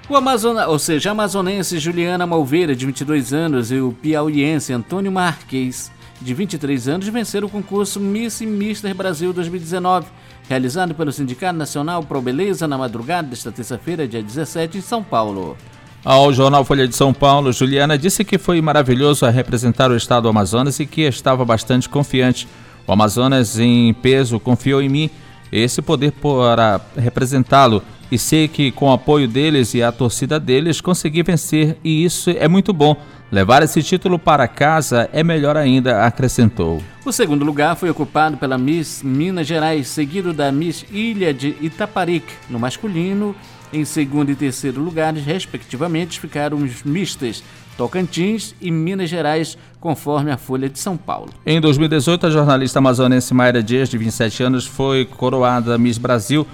O 0.08 0.16
Amazona, 0.16 0.66
ou 0.66 0.76
seja, 0.76 1.10
a 1.10 1.12
amazonense 1.12 1.78
Juliana 1.78 2.26
Malveira, 2.26 2.74
de 2.74 2.84
22 2.84 3.32
anos, 3.32 3.70
e 3.70 3.78
o 3.78 3.92
piauiense 3.92 4.72
Antônio 4.72 5.12
Marques 5.12 5.88
de 6.20 6.34
23 6.34 6.88
anos, 6.88 7.08
venceram 7.08 7.46
o 7.46 7.50
concurso 7.50 7.98
Miss 7.98 8.40
e 8.40 8.46
Mister 8.46 8.94
Brasil 8.94 9.32
2019, 9.32 10.06
realizado 10.48 10.94
pelo 10.94 11.12
Sindicato 11.12 11.58
Nacional 11.58 12.02
Pro 12.02 12.20
Beleza 12.20 12.68
na 12.68 12.76
madrugada 12.76 13.28
desta 13.28 13.50
terça-feira, 13.50 14.06
dia 14.06 14.22
17, 14.22 14.78
em 14.78 14.80
São 14.80 15.02
Paulo. 15.02 15.56
Ao 16.04 16.32
jornal 16.32 16.64
Folha 16.64 16.88
de 16.88 16.96
São 16.96 17.12
Paulo, 17.12 17.52
Juliana 17.52 17.98
disse 17.98 18.24
que 18.24 18.38
foi 18.38 18.60
maravilhoso 18.60 19.26
a 19.26 19.30
representar 19.30 19.90
o 19.90 19.96
estado 19.96 20.22
do 20.24 20.28
Amazonas 20.30 20.80
e 20.80 20.86
que 20.86 21.02
estava 21.02 21.44
bastante 21.44 21.88
confiante. 21.88 22.48
O 22.86 22.92
Amazonas, 22.92 23.58
em 23.58 23.92
peso, 23.94 24.40
confiou 24.40 24.80
em 24.80 24.88
mim 24.88 25.10
esse 25.52 25.82
poder 25.82 26.12
para 26.12 26.80
representá-lo 26.96 27.82
e 28.10 28.18
sei 28.18 28.48
que 28.48 28.70
com 28.70 28.86
o 28.86 28.92
apoio 28.92 29.28
deles 29.28 29.74
e 29.74 29.82
a 29.82 29.92
torcida 29.92 30.40
deles 30.40 30.80
consegui 30.80 31.22
vencer 31.22 31.76
e 31.84 32.04
isso 32.04 32.30
é 32.30 32.48
muito 32.48 32.72
bom. 32.72 32.96
Levar 33.32 33.62
esse 33.62 33.80
título 33.80 34.18
para 34.18 34.48
casa 34.48 35.08
é 35.12 35.22
melhor 35.22 35.56
ainda, 35.56 36.04
acrescentou. 36.04 36.82
O 37.04 37.12
segundo 37.12 37.44
lugar 37.44 37.76
foi 37.76 37.88
ocupado 37.88 38.36
pela 38.36 38.58
Miss 38.58 39.04
Minas 39.04 39.46
Gerais, 39.46 39.86
seguido 39.86 40.32
da 40.32 40.50
Miss 40.50 40.84
Ilha 40.90 41.32
de 41.32 41.54
Itaparica. 41.60 42.32
No 42.48 42.58
masculino, 42.58 43.36
em 43.72 43.84
segundo 43.84 44.32
e 44.32 44.34
terceiro 44.34 44.80
lugares, 44.82 45.24
respectivamente, 45.24 46.18
ficaram 46.18 46.58
os 46.58 46.82
mistas 46.82 47.40
Tocantins 47.76 48.52
e 48.60 48.68
Minas 48.68 49.08
Gerais, 49.08 49.56
conforme 49.78 50.32
a 50.32 50.36
Folha 50.36 50.68
de 50.68 50.80
São 50.80 50.96
Paulo. 50.96 51.30
Em 51.46 51.60
2018, 51.60 52.26
a 52.26 52.30
jornalista 52.30 52.80
amazonense 52.80 53.32
Mayra 53.32 53.62
Dias, 53.62 53.88
de 53.88 53.96
27 53.96 54.42
anos, 54.42 54.66
foi 54.66 55.04
coroada 55.04 55.78
Miss 55.78 55.98
Brasil 55.98 56.44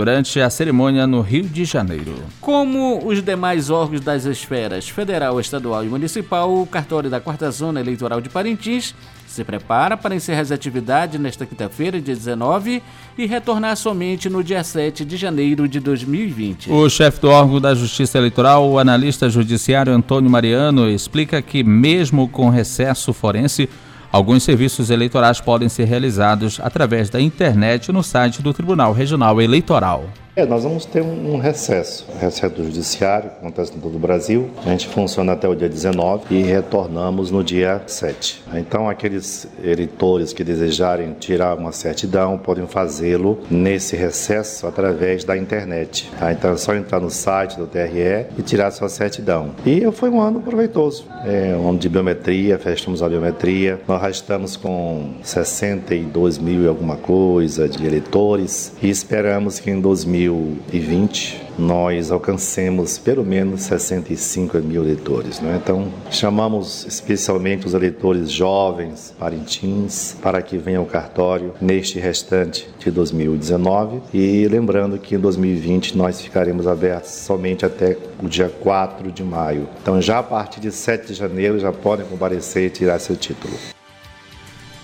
durante 0.00 0.40
a 0.40 0.48
cerimônia 0.48 1.06
no 1.06 1.20
Rio 1.20 1.42
de 1.42 1.62
Janeiro. 1.66 2.14
Como 2.40 3.06
os 3.06 3.22
demais 3.22 3.68
órgãos 3.68 4.00
das 4.00 4.24
esferas 4.24 4.88
federal, 4.88 5.38
estadual 5.38 5.84
e 5.84 5.88
municipal, 5.88 6.50
o 6.54 6.66
cartório 6.66 7.10
da 7.10 7.20
quarta 7.20 7.50
zona 7.50 7.80
eleitoral 7.80 8.18
de 8.18 8.30
Parintins 8.30 8.94
se 9.26 9.44
prepara 9.44 9.98
para 9.98 10.14
encerrar 10.14 10.40
as 10.40 10.50
atividades 10.50 11.20
nesta 11.20 11.44
quinta-feira, 11.44 12.00
dia 12.00 12.14
19, 12.14 12.82
e 13.18 13.26
retornar 13.26 13.76
somente 13.76 14.30
no 14.30 14.42
dia 14.42 14.64
7 14.64 15.04
de 15.04 15.18
janeiro 15.18 15.68
de 15.68 15.78
2020. 15.78 16.72
O 16.72 16.88
chefe 16.88 17.20
do 17.20 17.28
órgão 17.28 17.60
da 17.60 17.74
Justiça 17.74 18.16
Eleitoral, 18.16 18.66
o 18.70 18.78
analista 18.78 19.28
judiciário 19.28 19.92
Antônio 19.92 20.30
Mariano, 20.30 20.88
explica 20.88 21.42
que, 21.42 21.62
mesmo 21.62 22.26
com 22.26 22.48
recesso 22.48 23.12
forense, 23.12 23.68
Alguns 24.12 24.42
serviços 24.42 24.90
eleitorais 24.90 25.40
podem 25.40 25.68
ser 25.68 25.84
realizados 25.84 26.58
através 26.60 27.08
da 27.08 27.20
internet 27.20 27.92
no 27.92 28.02
site 28.02 28.42
do 28.42 28.52
Tribunal 28.52 28.92
Regional 28.92 29.40
Eleitoral. 29.40 30.10
É, 30.40 30.46
nós 30.46 30.64
vamos 30.64 30.86
ter 30.86 31.02
um, 31.02 31.36
recesso, 31.36 32.06
recesso 32.18 32.54
do 32.54 32.64
judiciário, 32.64 33.28
que 33.28 33.36
acontece 33.36 33.76
em 33.76 33.78
todo 33.78 33.96
o 33.96 33.98
Brasil. 33.98 34.48
A 34.64 34.70
gente 34.70 34.88
funciona 34.88 35.32
até 35.32 35.46
o 35.46 35.54
dia 35.54 35.68
19 35.68 36.34
e 36.34 36.40
retornamos 36.40 37.30
no 37.30 37.44
dia 37.44 37.82
7. 37.86 38.42
Então, 38.54 38.88
aqueles 38.88 39.46
eleitores 39.62 40.32
que 40.32 40.42
desejarem 40.42 41.12
tirar 41.20 41.58
uma 41.58 41.72
certidão 41.72 42.38
podem 42.38 42.66
fazê-lo 42.66 43.40
nesse 43.50 43.96
recesso 43.96 44.66
através 44.66 45.24
da 45.24 45.36
internet. 45.36 46.10
Tá? 46.18 46.32
Então, 46.32 46.52
é 46.52 46.56
só 46.56 46.74
entrar 46.74 47.00
no 47.00 47.10
site 47.10 47.58
do 47.58 47.66
TRE 47.66 48.24
e 48.38 48.42
tirar 48.42 48.70
sua 48.70 48.88
certidão. 48.88 49.50
E 49.66 49.92
foi 49.92 50.08
um 50.08 50.22
ano 50.22 50.40
proveitoso. 50.40 51.04
É 51.22 51.54
um 51.54 51.68
ano 51.68 51.78
de 51.78 51.90
biometria, 51.90 52.58
fechamos 52.58 53.02
a 53.02 53.08
biometria. 53.10 53.78
Nós 53.86 54.00
já 54.00 54.08
estamos 54.08 54.56
com 54.56 55.16
62 55.22 56.38
mil 56.38 56.64
e 56.64 56.66
alguma 56.66 56.96
coisa 56.96 57.68
de 57.68 57.84
eleitores 57.84 58.72
e 58.82 58.88
esperamos 58.88 59.60
que 59.60 59.70
em 59.70 59.78
2000 59.78 60.29
2020 60.30 61.50
nós 61.58 62.10
alcancemos 62.10 62.96
pelo 62.96 63.24
menos 63.24 63.62
65 63.62 64.58
mil 64.58 64.82
eleitores. 64.82 65.40
Né? 65.40 65.60
Então, 65.62 65.92
chamamos 66.10 66.86
especialmente 66.86 67.66
os 67.66 67.74
eleitores 67.74 68.30
jovens, 68.30 69.14
parintins, 69.18 70.16
para 70.22 70.40
que 70.40 70.56
venham 70.56 70.82
ao 70.82 70.88
cartório 70.88 71.52
neste 71.60 71.98
restante 71.98 72.68
de 72.78 72.90
2019 72.90 74.00
e 74.14 74.46
lembrando 74.48 74.98
que 74.98 75.16
em 75.16 75.18
2020 75.18 75.98
nós 75.98 76.20
ficaremos 76.20 76.66
abertos 76.66 77.10
somente 77.10 77.66
até 77.66 77.96
o 78.22 78.28
dia 78.28 78.48
4 78.48 79.12
de 79.12 79.24
maio. 79.24 79.68
Então, 79.82 80.00
já 80.00 80.20
a 80.20 80.22
partir 80.22 80.60
de 80.60 80.70
7 80.70 81.08
de 81.08 81.14
janeiro 81.14 81.58
já 81.58 81.72
podem 81.72 82.06
comparecer 82.06 82.66
e 82.66 82.70
tirar 82.70 82.98
seu 82.98 83.16
título. 83.16 83.54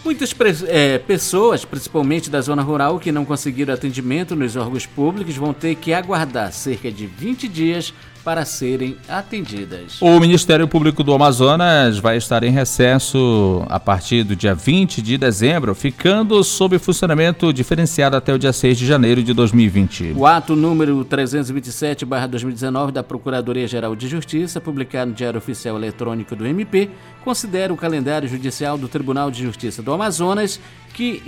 Muitas 0.06 0.32
é, 0.68 0.98
pessoas, 0.98 1.64
principalmente 1.64 2.30
da 2.30 2.40
zona 2.40 2.62
rural, 2.62 3.00
que 3.00 3.10
não 3.10 3.24
conseguiram 3.24 3.74
atendimento 3.74 4.36
nos 4.36 4.54
órgãos 4.54 4.86
públicos, 4.86 5.34
vão 5.34 5.52
ter 5.52 5.74
que 5.74 5.92
aguardar 5.92 6.52
cerca 6.52 6.92
de 6.92 7.08
20 7.08 7.48
dias 7.48 7.92
para 8.26 8.44
serem 8.44 8.96
atendidas. 9.08 9.98
O 10.00 10.18
Ministério 10.18 10.66
Público 10.66 11.04
do 11.04 11.14
Amazonas 11.14 12.00
vai 12.00 12.16
estar 12.16 12.42
em 12.42 12.50
recesso 12.50 13.64
a 13.68 13.78
partir 13.78 14.24
do 14.24 14.34
dia 14.34 14.52
20 14.52 15.00
de 15.00 15.16
dezembro, 15.16 15.76
ficando 15.76 16.42
sob 16.42 16.76
funcionamento 16.80 17.52
diferenciado 17.52 18.16
até 18.16 18.34
o 18.34 18.38
dia 18.38 18.52
6 18.52 18.78
de 18.78 18.84
janeiro 18.84 19.22
de 19.22 19.32
2020. 19.32 20.14
O 20.16 20.26
ato 20.26 20.56
número 20.56 21.04
327/2019 21.04 22.90
da 22.90 23.04
Procuradoria-Geral 23.04 23.94
de 23.94 24.08
Justiça, 24.08 24.60
publicado 24.60 25.12
no 25.12 25.16
Diário 25.16 25.38
Oficial 25.38 25.76
Eletrônico 25.76 26.34
do 26.34 26.44
MP, 26.44 26.90
considera 27.22 27.72
o 27.72 27.76
calendário 27.76 28.28
judicial 28.28 28.76
do 28.76 28.88
Tribunal 28.88 29.30
de 29.30 29.40
Justiça 29.40 29.84
do 29.84 29.92
Amazonas 29.92 30.58
que 30.96 31.22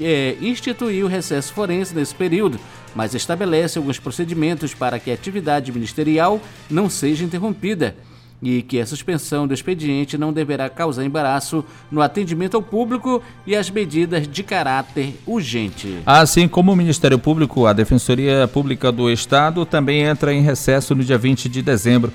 é, 0.00 0.36
instituiu 0.40 1.06
o 1.06 1.08
recesso 1.08 1.52
forense 1.52 1.94
nesse 1.94 2.12
período, 2.12 2.58
mas 2.94 3.14
estabelece 3.14 3.78
alguns 3.78 3.98
procedimentos 3.98 4.74
para 4.74 4.98
que 4.98 5.10
a 5.10 5.14
atividade 5.14 5.72
ministerial 5.72 6.40
não 6.70 6.88
seja 6.88 7.24
interrompida 7.24 7.94
e 8.42 8.60
que 8.60 8.80
a 8.80 8.86
suspensão 8.86 9.46
do 9.46 9.54
expediente 9.54 10.18
não 10.18 10.32
deverá 10.32 10.68
causar 10.68 11.04
embaraço 11.04 11.64
no 11.90 12.02
atendimento 12.02 12.56
ao 12.56 12.62
público 12.62 13.22
e 13.46 13.54
as 13.54 13.70
medidas 13.70 14.26
de 14.26 14.42
caráter 14.42 15.14
urgente. 15.24 15.98
Assim 16.04 16.48
como 16.48 16.72
o 16.72 16.76
Ministério 16.76 17.18
Público, 17.18 17.66
a 17.66 17.72
Defensoria 17.72 18.48
Pública 18.48 18.90
do 18.90 19.08
Estado 19.08 19.64
também 19.64 20.02
entra 20.02 20.34
em 20.34 20.42
recesso 20.42 20.94
no 20.94 21.04
dia 21.04 21.16
20 21.16 21.48
de 21.48 21.62
dezembro. 21.62 22.12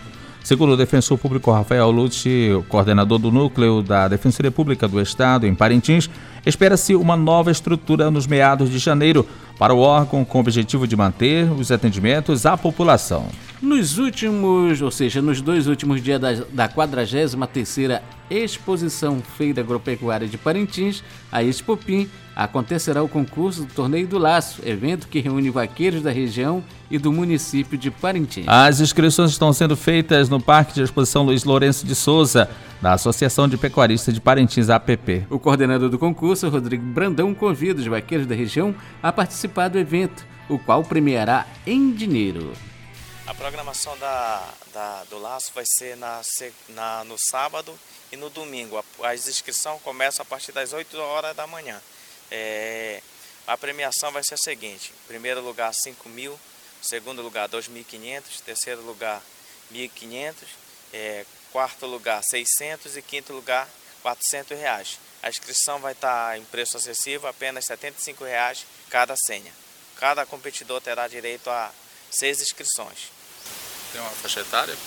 Segundo 0.48 0.72
o 0.72 0.77
defensor 0.77 1.18
público 1.18 1.51
Rafael 1.51 1.92
Lutz, 1.92 2.24
coordenador 2.70 3.20
do 3.20 3.30
núcleo 3.30 3.82
da 3.82 4.08
Defensoria 4.08 4.50
Pública 4.50 4.88
do 4.88 5.01
Estado 5.01 5.46
em 5.46 5.54
Parintins, 5.54 6.10
espera-se 6.46 6.96
uma 6.96 7.18
nova 7.18 7.51
estrutura 7.51 8.10
nos 8.10 8.25
meados 8.25 8.70
de 8.70 8.77
janeiro 8.77 9.27
para 9.60 9.74
o 9.74 9.80
órgão 9.80 10.24
com 10.24 10.38
o 10.38 10.39
objetivo 10.39 10.88
de 10.88 10.96
manter 10.96 11.51
os 11.51 11.70
atendimentos 11.70 12.46
à 12.46 12.56
população. 12.56 13.27
Nos 13.62 13.98
últimos, 13.98 14.82
ou 14.82 14.89
seja, 14.89 15.22
nos 15.22 15.42
dois 15.42 15.68
últimos 15.68 16.01
dias 16.01 16.22
da, 16.22 16.32
da 16.54 16.70
43ª 16.70 18.00
Exposição 18.32 19.20
Feira 19.20 19.60
Agropecuária 19.60 20.30
de 20.30 20.38
Parintins, 20.38 21.04
a 21.30 21.44
Expopim, 21.44 22.10
acontecerá 22.38 23.01
o 23.01 23.10
concurso 23.10 23.65
do 23.65 23.74
Torneio 23.74 24.08
do 24.08 24.20
Laço, 24.20 24.62
evento 24.63 25.08
que 25.08 25.20
reúne 25.20 25.50
vaqueiros 25.50 26.03
da 26.03 26.12
região 26.12 26.63
e 26.89 27.00
do 27.00 27.12
município 27.12 27.75
de 27.75 27.89
Parintins. 27.89 28.46
As 28.48 28.79
inscrições 28.79 29.32
estão 29.32 29.51
sendo 29.51 29.75
feitas 29.75 30.29
no 30.29 30.39
Parque 30.39 30.75
de 30.75 30.84
Exposição 30.84 31.24
Luiz 31.24 31.44
Lourenço 31.44 31.84
de 31.84 31.96
Souza, 31.96 32.48
da 32.79 32.94
Associação 32.94 33.48
de 33.48 33.58
Pecuaristas 33.58 34.13
de 34.13 34.22
Parintins, 34.22 34.70
APP. 34.70 35.25
O 35.32 35.39
coordenador 35.39 35.89
do 35.89 35.98
concurso, 35.98 36.48
Rodrigo 36.48 36.86
Brandão, 36.86 37.34
convida 37.34 37.82
os 37.82 37.88
vaqueiros 37.88 38.27
da 38.27 38.36
região 38.36 38.75
a 39.01 39.12
participar 39.12 39.67
do 39.67 39.79
evento, 39.79 40.24
o 40.48 40.60
qual 40.60 40.84
premiará 40.84 41.48
em 41.65 41.91
dinheiro. 41.91 42.53
A 43.25 43.34
programação 43.34 43.98
da, 43.98 44.44
da, 44.72 45.03
do 45.10 45.17
laço 45.17 45.51
vai 45.56 45.63
ser 45.65 45.98
na, 45.98 46.22
na, 46.70 47.03
no 47.03 47.15
sábado 47.17 47.74
e 48.12 48.15
no 48.15 48.29
domingo. 48.29 48.79
As 49.03 49.27
inscrições 49.27 49.82
começam 49.82 50.22
a 50.22 50.25
partir 50.25 50.51
das 50.51 50.72
8 50.72 50.96
horas 51.00 51.36
da 51.36 51.48
manhã. 51.48 51.82
É, 52.29 53.01
a 53.46 53.57
premiação 53.57 54.12
vai 54.12 54.24
ser 54.24 54.36
a 54.36 54.38
seguinte: 54.38 54.93
primeiro 55.07 55.41
lugar 55.41 55.74
5 55.74 56.10
mil, 56.10 56.39
segundo 56.81 57.22
lugar 57.22 57.48
2.500, 57.50 58.41
terceiro 58.46 58.81
lugar 58.81 59.22
1.500, 59.74 60.36
é, 60.93 61.25
quarto 61.51 61.86
lugar 61.86 62.24
600 62.24 62.98
e 62.98 63.01
quinto 63.01 63.34
lugar 63.34 63.67
400 64.01 64.57
reais. 64.57 65.00
A 65.22 65.29
inscrição 65.29 65.79
vai 65.79 65.93
estar 65.93 66.38
em 66.38 66.43
preço 66.46 66.77
acessível, 66.77 67.27
apenas 67.27 67.65
75 67.65 68.24
reais 68.24 68.65
cada 68.89 69.15
senha. 69.15 69.51
Cada 69.98 70.25
competidor 70.25 70.79
terá 70.79 71.07
direito 71.07 71.50
a 71.50 71.72
seis 72.12 72.41
inscrições. 72.41 73.12
Tem 73.91 74.00
uma 74.00 74.12
faixa 74.12 74.41
etária? 74.41 74.77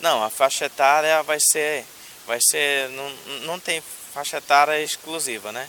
Não, 0.00 0.22
a 0.22 0.28
faixa 0.28 0.66
etária 0.66 1.22
vai 1.22 1.40
ser, 1.40 1.86
vai 2.26 2.38
ser, 2.40 2.88
não, 2.90 3.10
não 3.46 3.60
tem 3.60 3.82
faixa 4.12 4.36
etária 4.38 4.82
exclusiva, 4.82 5.52
né? 5.52 5.68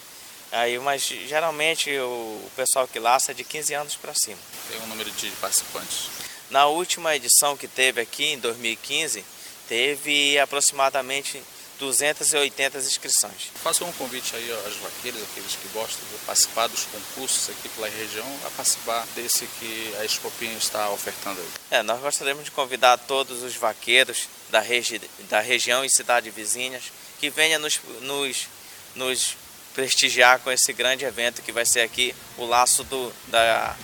Aí, 0.54 0.78
mas 0.78 1.02
geralmente 1.02 1.90
o, 1.98 2.52
pessoal 2.56 2.88
que 2.88 3.00
laça 3.00 3.32
é 3.32 3.34
de 3.34 3.44
15 3.44 3.74
anos 3.74 3.96
para 3.96 4.14
cima. 4.14 4.38
Tem 4.70 4.80
um 4.82 4.86
número 4.86 5.10
de 5.10 5.32
participantes? 5.32 6.10
Na 6.52 6.68
última 6.68 7.16
edição 7.16 7.58
que 7.58 7.68
teve 7.68 8.00
aqui, 8.00 8.34
em 8.34 8.38
2015, 8.38 9.26
teve 9.68 10.38
aproximadamente 10.38 11.42
280 11.80 12.78
inscrições. 12.78 13.50
Faça 13.64 13.84
um 13.84 13.92
convite 13.94 14.36
aí 14.36 14.52
aos 14.64 14.76
vaqueiros, 14.76 15.24
aqueles 15.24 15.56
que 15.56 15.68
gostam 15.70 16.06
de 16.12 16.24
participar 16.24 16.68
dos 16.68 16.84
concursos 16.84 17.50
aqui 17.50 17.68
pela 17.70 17.90
região, 17.90 18.40
a 18.46 18.52
participar 18.52 19.08
desse 19.16 19.48
que 19.60 19.96
a 20.00 20.06
Expopinho 20.06 20.56
está 20.56 20.92
ofertando 20.92 21.42
aí. 21.42 21.80
É, 21.80 21.82
nós 21.82 22.00
gostaríamos 22.00 22.46
de 22.46 22.52
convidar 22.52 23.00
todos 23.00 23.42
os 23.42 23.56
vaqueiros 23.56 24.30
da, 24.52 24.60
regi 24.60 25.02
da 25.30 25.40
região 25.40 25.84
e 25.84 25.90
cidades 25.90 26.32
vizinhas 26.32 26.84
que 27.20 27.32
venham 27.32 27.60
nos, 27.60 27.82
nos, 28.02 28.48
nos 28.96 29.36
prestigiar 29.74 30.40
com 30.40 30.52
esse 30.52 30.72
grande 30.74 31.06
evento 31.06 31.42
que 31.42 31.52
vai 31.52 31.66
ser 31.66 31.82
aqui 31.82 32.14
o 32.38 32.46
laço 32.46 32.84
do, 32.84 33.12
da 33.28 33.76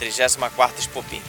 34ª 0.00 0.70
Expopinho. 0.78 1.22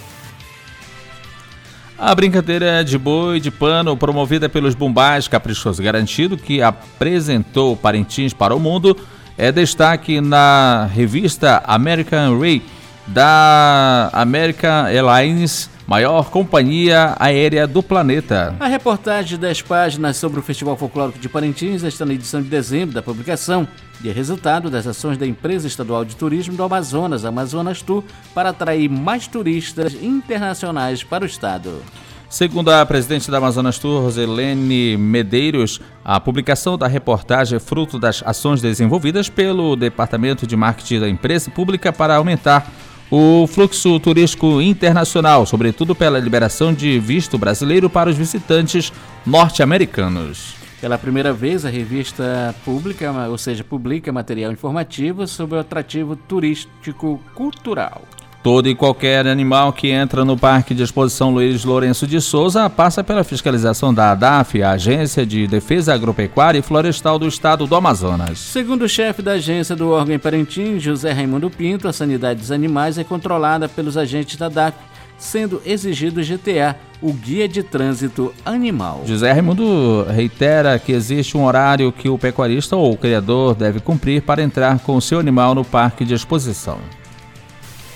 A 1.97 2.13
brincadeira 2.13 2.83
de 2.83 2.97
boi 2.97 3.39
de 3.39 3.49
pano 3.49 3.97
promovida 3.97 4.47
pelos 4.47 4.75
Bumbás 4.75 5.27
Caprichoso 5.27 5.81
Garantido, 5.81 6.37
que 6.37 6.61
apresentou 6.61 7.75
Parintins 7.75 8.33
para 8.33 8.55
o 8.55 8.59
mundo, 8.59 8.95
é 9.35 9.51
destaque 9.51 10.21
na 10.21 10.87
revista 10.93 11.63
American 11.65 12.39
Ray 12.39 12.61
da 13.07 14.09
American 14.11 14.87
Airlines, 14.87 15.69
maior 15.87 16.29
companhia 16.29 17.15
aérea 17.17 17.65
do 17.65 17.81
planeta. 17.81 18.55
A 18.59 18.67
reportagem 18.67 19.29
de 19.29 19.37
10 19.37 19.61
páginas 19.61 20.17
sobre 20.17 20.39
o 20.39 20.43
Festival 20.43 20.75
Folclórico 20.75 21.17
de 21.17 21.29
Parintins 21.29 21.83
está 21.83 22.05
na 22.05 22.13
edição 22.13 22.41
de 22.41 22.49
dezembro 22.49 22.93
da 22.93 23.01
publicação 23.01 23.67
e 24.03 24.09
é 24.09 24.11
resultado 24.11 24.69
das 24.69 24.85
ações 24.85 25.17
da 25.17 25.25
Empresa 25.25 25.67
Estadual 25.67 26.03
de 26.03 26.15
Turismo 26.15 26.55
do 26.55 26.63
Amazonas, 26.63 27.25
Amazonas 27.25 27.81
Tour, 27.81 28.03
para 28.33 28.49
atrair 28.49 28.89
mais 28.89 29.25
turistas 29.25 29.93
internacionais 29.93 31.03
para 31.03 31.23
o 31.23 31.27
estado. 31.27 31.81
Segundo 32.29 32.69
a 32.69 32.85
presidente 32.85 33.31
da 33.31 33.37
Amazonas 33.37 33.79
Tour, 33.79 34.01
Roselene 34.01 34.97
Medeiros, 34.97 35.79
a 36.03 36.19
publicação 36.19 36.77
da 36.77 36.85
reportagem 36.85 37.55
é 37.55 37.59
fruto 37.59 37.97
das 37.97 38.21
ações 38.21 38.61
desenvolvidas 38.61 39.29
pelo 39.29 39.77
Departamento 39.77 40.45
de 40.45 40.53
Marketing 40.53 40.99
da 40.99 41.07
empresa 41.07 41.49
pública 41.49 41.93
para 41.93 42.17
aumentar 42.17 42.69
o 43.09 43.47
fluxo 43.47 43.99
turístico 43.99 44.61
internacional, 44.61 45.45
sobretudo 45.45 45.95
pela 45.95 46.19
liberação 46.19 46.73
de 46.73 46.99
visto 46.99 47.37
brasileiro 47.37 47.89
para 47.89 48.09
os 48.09 48.17
visitantes 48.17 48.91
norte-americanos. 49.25 50.55
Pela 50.79 50.97
primeira 50.97 51.33
vez, 51.33 51.65
a 51.65 51.69
revista 51.69 52.53
pública, 52.63 53.11
ou 53.29 53.37
seja, 53.37 53.63
publica 53.63 54.11
material 54.11 54.51
informativo 54.51 55.25
sobre 55.25 55.57
o 55.57 55.59
atrativo 55.59 56.15
turístico 56.15 57.19
cultural. 57.33 58.03
Todo 58.43 58.69
e 58.69 58.75
qualquer 58.75 59.27
animal 59.27 59.73
que 59.73 59.89
entra 59.89 60.23
no 60.23 60.37
Parque 60.37 60.73
de 60.73 60.83
Exposição 60.83 61.31
Luiz 61.31 61.65
Lourenço 61.65 62.07
de 62.07 62.21
Souza 62.21 62.69
passa 62.69 63.03
pela 63.03 63.23
fiscalização 63.23 63.93
da 63.93 64.11
ADAF, 64.11 64.61
a 64.61 64.71
Agência 64.71 65.25
de 65.25 65.47
Defesa 65.47 65.93
Agropecuária 65.93 66.59
e 66.59 66.61
Florestal 66.61 67.19
do 67.19 67.27
Estado 67.27 67.65
do 67.65 67.75
Amazonas. 67.75 68.39
Segundo 68.39 68.83
o 68.83 68.89
chefe 68.89 69.21
da 69.21 69.33
agência 69.33 69.75
do 69.75 69.89
órgão 69.89 70.15
em 70.15 70.19
Parintins, 70.19 70.81
José 70.81 71.11
Raimundo 71.11 71.49
Pinto, 71.49 71.87
a 71.87 71.93
sanidade 71.93 72.39
dos 72.39 72.51
animais 72.51 72.97
é 72.97 73.03
controlada 73.03 73.67
pelos 73.67 73.97
agentes 73.97 74.37
da 74.37 74.45
ADAF, 74.45 74.77
sendo 75.17 75.61
exigido 75.65 76.21
GTA, 76.21 76.75
o 77.01 77.11
Guia 77.11 77.49
de 77.49 77.63
Trânsito 77.63 78.33
Animal. 78.45 79.01
José 79.05 79.31
Raimundo 79.31 80.05
reitera 80.09 80.77
que 80.79 80.91
existe 80.91 81.35
um 81.35 81.43
horário 81.43 81.91
que 81.91 82.07
o 82.07 82.17
pecuarista 82.17 82.75
ou 82.75 82.93
o 82.93 82.97
criador 82.97 83.55
deve 83.55 83.79
cumprir 83.79 84.21
para 84.21 84.43
entrar 84.43 84.79
com 84.79 84.95
o 84.95 85.01
seu 85.01 85.19
animal 85.19 85.53
no 85.53 85.65
parque 85.65 86.05
de 86.05 86.13
exposição 86.13 86.77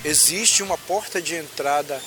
existe 0.03 0.63
uma 0.63 0.77
porta 0.77 1.21
de 1.21 1.35
entrada 1.35 2.01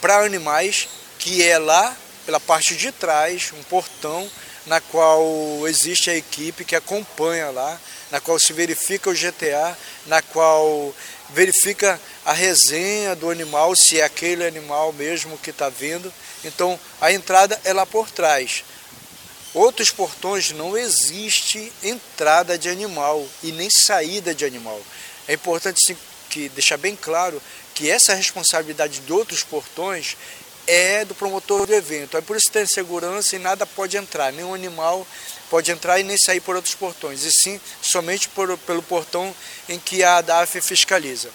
para 0.00 0.24
animais 0.24 0.88
que 1.18 1.42
é 1.42 1.58
lá 1.58 1.96
pela 2.24 2.40
parte 2.40 2.76
de 2.76 2.90
trás, 2.90 3.52
um 3.52 3.62
portão 3.64 4.30
na 4.66 4.80
qual 4.80 5.22
existe 5.68 6.10
a 6.10 6.16
equipe 6.16 6.64
que 6.64 6.74
acompanha 6.74 7.50
lá, 7.50 7.78
na 8.10 8.20
qual 8.20 8.38
se 8.38 8.52
verifica 8.52 9.10
o 9.10 9.14
GTA, 9.14 9.76
na 10.06 10.22
qual 10.22 10.94
verifica 11.30 12.00
a 12.24 12.32
resenha 12.32 13.14
do 13.14 13.30
animal, 13.30 13.76
se 13.76 14.00
é 14.00 14.04
aquele 14.04 14.46
animal 14.46 14.92
mesmo 14.92 15.36
que 15.38 15.50
está 15.50 15.68
vindo. 15.68 16.12
Então 16.44 16.78
a 17.00 17.12
entrada 17.12 17.60
é 17.64 17.72
lá 17.72 17.84
por 17.84 18.10
trás. 18.10 18.64
Outros 19.52 19.90
portões 19.90 20.50
não 20.50 20.76
existe 20.76 21.72
entrada 21.82 22.58
de 22.58 22.68
animal 22.68 23.24
e 23.42 23.52
nem 23.52 23.70
saída 23.70 24.34
de 24.34 24.44
animal. 24.44 24.80
É 25.28 25.34
importante 25.34 25.84
sim, 25.84 25.96
que 26.34 26.48
deixar 26.48 26.76
bem 26.76 26.96
claro 26.96 27.40
que 27.76 27.88
essa 27.88 28.12
responsabilidade 28.12 28.98
de 28.98 29.12
outros 29.12 29.44
portões 29.44 30.16
é 30.66 31.04
do 31.04 31.14
promotor 31.14 31.64
do 31.64 31.72
evento. 31.72 32.16
É 32.16 32.20
por 32.20 32.36
isso 32.36 32.46
que 32.46 32.52
tem 32.54 32.66
segurança 32.66 33.36
e 33.36 33.38
nada 33.38 33.64
pode 33.64 33.96
entrar, 33.96 34.32
nenhum 34.32 34.52
animal 34.52 35.06
pode 35.48 35.70
entrar 35.70 36.00
e 36.00 36.02
nem 36.02 36.18
sair 36.18 36.40
por 36.40 36.56
outros 36.56 36.74
portões, 36.74 37.22
e 37.22 37.30
sim 37.30 37.60
somente 37.80 38.28
por, 38.30 38.58
pelo 38.58 38.82
portão 38.82 39.32
em 39.68 39.78
que 39.78 40.02
a 40.02 40.16
ADAF 40.16 40.60
fiscaliza. 40.60 41.30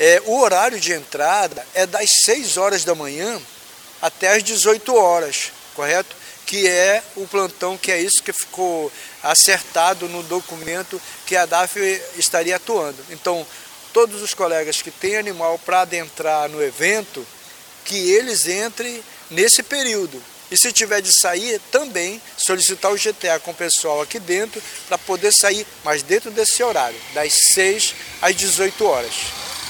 É, 0.00 0.20
o 0.24 0.40
horário 0.40 0.80
de 0.80 0.92
entrada 0.92 1.64
é 1.72 1.86
das 1.86 2.10
6 2.24 2.56
horas 2.56 2.82
da 2.82 2.96
manhã 2.96 3.40
até 4.00 4.34
as 4.34 4.42
18 4.42 4.92
horas, 4.96 5.52
correto? 5.74 6.16
Que 6.46 6.66
é 6.66 7.00
o 7.14 7.28
plantão, 7.28 7.78
que 7.78 7.92
é 7.92 8.00
isso 8.00 8.22
que 8.22 8.32
ficou 8.32 8.90
acertado 9.22 10.08
no 10.08 10.24
documento 10.24 11.00
que 11.26 11.36
a 11.36 11.42
ADAF 11.42 11.78
estaria 12.16 12.56
atuando. 12.56 12.98
Então, 13.10 13.46
todos 13.92 14.22
os 14.22 14.34
colegas 14.34 14.80
que 14.82 14.90
têm 14.90 15.16
animal 15.16 15.58
para 15.58 15.82
adentrar 15.82 16.48
no 16.48 16.62
evento, 16.62 17.26
que 17.84 18.10
eles 18.12 18.46
entrem 18.46 19.02
nesse 19.30 19.62
período. 19.62 20.22
E 20.50 20.56
se 20.56 20.70
tiver 20.70 21.00
de 21.00 21.10
sair, 21.10 21.58
também 21.70 22.20
solicitar 22.36 22.92
o 22.92 22.96
GTA 22.96 23.40
com 23.40 23.52
o 23.52 23.54
pessoal 23.54 24.02
aqui 24.02 24.18
dentro 24.18 24.62
para 24.86 24.98
poder 24.98 25.32
sair, 25.32 25.66
mas 25.82 26.02
dentro 26.02 26.30
desse 26.30 26.62
horário, 26.62 26.98
das 27.14 27.32
6 27.54 27.94
às 28.20 28.36
18 28.36 28.84
horas. 28.84 29.14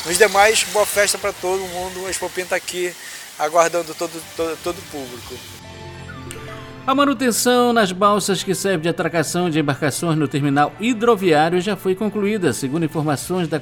Nos 0.05 0.19
demais, 0.19 0.65
boa 0.65 0.85
festa 0.85 1.17
para 1.17 1.33
todo 1.33 1.61
mundo. 1.61 2.07
A 2.07 2.11
Expopim 2.11 2.43
está 2.43 2.57
aqui 2.57 2.93
aguardando 3.39 3.95
todo, 3.95 4.23
todo, 4.37 4.59
todo 4.65 4.79
o 4.79 4.83
público. 4.91 5.52
A 6.85 6.97
manutenção 6.97 7.73
nas 7.73 7.92
balsas 7.92 8.42
que 8.42 8.57
servem 8.57 8.81
de 8.81 8.88
atracação 8.88 9.49
de 9.49 9.61
embarcações 9.61 10.18
no 10.18 10.27
terminal 10.27 10.73
hidroviário 10.81 11.61
já 11.61 11.77
foi 11.77 11.95
concluída, 11.95 12.53
segundo 12.53 12.85
informações 12.85 13.47
da 13.47 13.61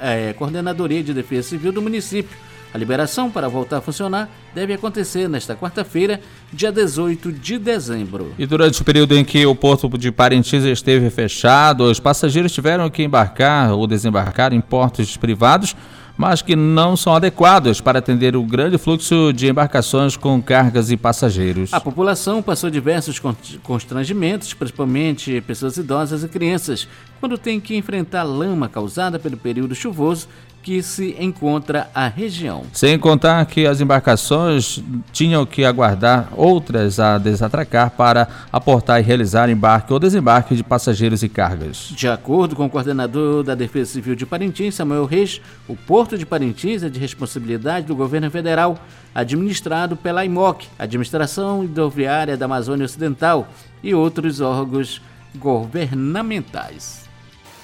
é, 0.00 0.32
Coordenadoria 0.32 1.00
de 1.00 1.14
Defesa 1.14 1.50
Civil 1.50 1.70
do 1.70 1.80
município. 1.80 2.36
A 2.74 2.76
liberação 2.76 3.30
para 3.30 3.48
voltar 3.48 3.78
a 3.78 3.80
funcionar 3.80 4.28
deve 4.52 4.72
acontecer 4.72 5.28
nesta 5.28 5.54
quarta-feira, 5.54 6.20
dia 6.52 6.72
18 6.72 7.30
de 7.30 7.56
dezembro. 7.56 8.34
E 8.36 8.44
durante 8.44 8.82
o 8.82 8.84
período 8.84 9.16
em 9.16 9.24
que 9.24 9.46
o 9.46 9.54
porto 9.54 9.88
de 9.96 10.10
Parintins 10.10 10.64
esteve 10.64 11.08
fechado, 11.08 11.84
os 11.84 12.00
passageiros 12.00 12.52
tiveram 12.52 12.90
que 12.90 13.04
embarcar 13.04 13.74
ou 13.74 13.86
desembarcar 13.86 14.52
em 14.52 14.60
portos 14.60 15.16
privados 15.16 15.76
mas 16.16 16.42
que 16.42 16.56
não 16.56 16.96
são 16.96 17.14
adequados 17.14 17.80
para 17.80 17.98
atender 17.98 18.36
o 18.36 18.42
grande 18.42 18.78
fluxo 18.78 19.32
de 19.32 19.48
embarcações 19.48 20.16
com 20.16 20.40
cargas 20.40 20.90
e 20.90 20.96
passageiros. 20.96 21.72
A 21.72 21.80
população 21.80 22.42
passou 22.42 22.70
diversos 22.70 23.20
constrangimentos, 23.62 24.54
principalmente 24.54 25.40
pessoas 25.42 25.76
idosas 25.76 26.24
e 26.24 26.28
crianças, 26.28 26.88
quando 27.20 27.36
tem 27.36 27.60
que 27.60 27.76
enfrentar 27.76 28.22
lama 28.22 28.68
causada 28.68 29.18
pelo 29.18 29.36
período 29.36 29.74
chuvoso 29.74 30.28
que 30.66 30.82
se 30.82 31.14
encontra 31.20 31.88
a 31.94 32.08
região. 32.08 32.64
Sem 32.72 32.98
contar 32.98 33.46
que 33.46 33.68
as 33.68 33.80
embarcações 33.80 34.82
tinham 35.12 35.46
que 35.46 35.64
aguardar 35.64 36.28
outras 36.32 36.98
a 36.98 37.18
desatracar 37.18 37.92
para 37.92 38.26
aportar 38.50 38.98
e 39.00 39.04
realizar 39.04 39.48
embarque 39.48 39.92
ou 39.92 40.00
desembarque 40.00 40.56
de 40.56 40.64
passageiros 40.64 41.22
e 41.22 41.28
cargas. 41.28 41.92
De 41.94 42.08
acordo 42.08 42.56
com 42.56 42.66
o 42.66 42.68
coordenador 42.68 43.44
da 43.44 43.54
Defesa 43.54 43.92
Civil 43.92 44.16
de 44.16 44.26
Parintins, 44.26 44.74
Samuel 44.74 45.04
Reis, 45.04 45.40
o 45.68 45.76
Porto 45.76 46.18
de 46.18 46.26
Parintins 46.26 46.82
é 46.82 46.88
de 46.88 46.98
responsabilidade 46.98 47.86
do 47.86 47.94
governo 47.94 48.28
federal, 48.28 48.76
administrado 49.14 49.96
pela 49.96 50.24
IMOC, 50.24 50.66
Administração 50.76 51.62
Hidroviária 51.62 52.36
da 52.36 52.46
Amazônia 52.46 52.86
Ocidental, 52.86 53.46
e 53.84 53.94
outros 53.94 54.40
órgãos 54.40 55.00
governamentais. 55.36 57.05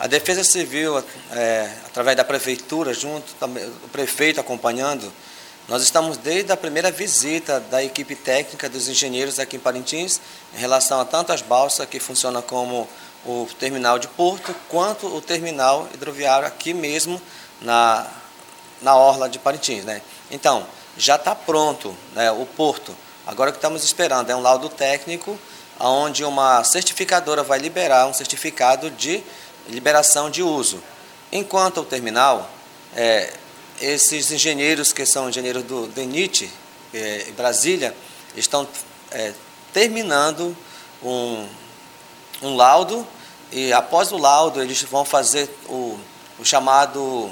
A 0.03 0.09
Defesa 0.09 0.43
Civil, 0.43 0.99
é, 1.31 1.71
através 1.87 2.17
da 2.17 2.25
Prefeitura, 2.25 2.93
junto 2.93 3.25
o 3.85 3.89
prefeito 3.89 4.41
acompanhando, 4.41 5.13
nós 5.69 5.81
estamos 5.81 6.17
desde 6.17 6.51
a 6.51 6.57
primeira 6.57 6.91
visita 6.91 7.61
da 7.61 7.85
equipe 7.85 8.17
técnica 8.17 8.69
dos 8.69 8.89
engenheiros 8.89 9.39
aqui 9.39 9.59
em 9.59 9.61
Parintins, 9.61 10.21
em 10.57 10.59
relação 10.59 11.01
a 11.01 11.05
tanto 11.05 11.33
as 11.33 11.41
balsas 11.41 11.87
que 11.89 12.01
funcionam 12.01 12.43
como 12.43 12.89
o 13.25 13.47
terminal 13.61 13.97
de 13.97 14.09
porto, 14.09 14.53
quanto 14.69 15.07
o 15.07 15.21
terminal 15.21 15.89
hidroviário 15.95 16.49
aqui 16.49 16.75
mesmo 16.75 17.23
na, 17.61 18.05
na 18.81 18.97
orla 18.97 19.29
de 19.29 19.39
Parintins. 19.39 19.85
Né? 19.85 20.03
Então, 20.33 20.67
já 20.99 21.15
está 21.15 21.33
pronto 21.33 21.95
né, 22.13 22.29
o 22.33 22.45
porto. 22.45 22.93
Agora 23.25 23.51
o 23.51 23.53
que 23.53 23.59
estamos 23.59 23.85
esperando 23.85 24.31
é 24.31 24.35
um 24.35 24.43
laudo 24.43 24.69
técnico, 24.69 25.39
onde 25.79 26.25
uma 26.25 26.65
certificadora 26.65 27.45
vai 27.45 27.61
liberar 27.61 28.09
um 28.09 28.13
certificado 28.13 28.91
de 28.91 29.23
liberação 29.69 30.31
de 30.31 30.43
uso. 30.43 30.83
Enquanto 31.31 31.81
o 31.81 31.85
terminal, 31.85 32.51
é, 32.95 33.33
esses 33.81 34.31
engenheiros 34.31 34.93
que 34.93 35.07
são 35.07 35.29
engenheiros 35.29 35.63
do 35.65 35.87
DENIT, 35.89 36.51
é, 36.93 37.27
em 37.29 37.33
Brasília, 37.33 37.95
estão 38.37 38.69
é, 39.11 39.33
terminando 39.73 40.57
um, 41.03 41.49
um 42.43 42.57
laudo 42.57 43.07
e 43.51 43.73
após 43.73 44.13
o 44.13 44.19
laudo 44.19 44.63
eles 44.63 44.83
vão 44.83 45.05
fazer 45.05 45.49
o, 45.69 45.99
o 46.39 46.45
chamado 46.45 47.31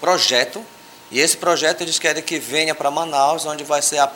projeto 0.00 0.64
e 1.10 1.18
esse 1.18 1.36
projeto 1.36 1.80
eles 1.80 1.98
querem 1.98 2.22
que 2.22 2.38
venha 2.38 2.74
para 2.74 2.90
Manaus, 2.90 3.44
onde 3.44 3.64
vai 3.64 3.82
ser 3.82 3.98
a, 3.98 4.10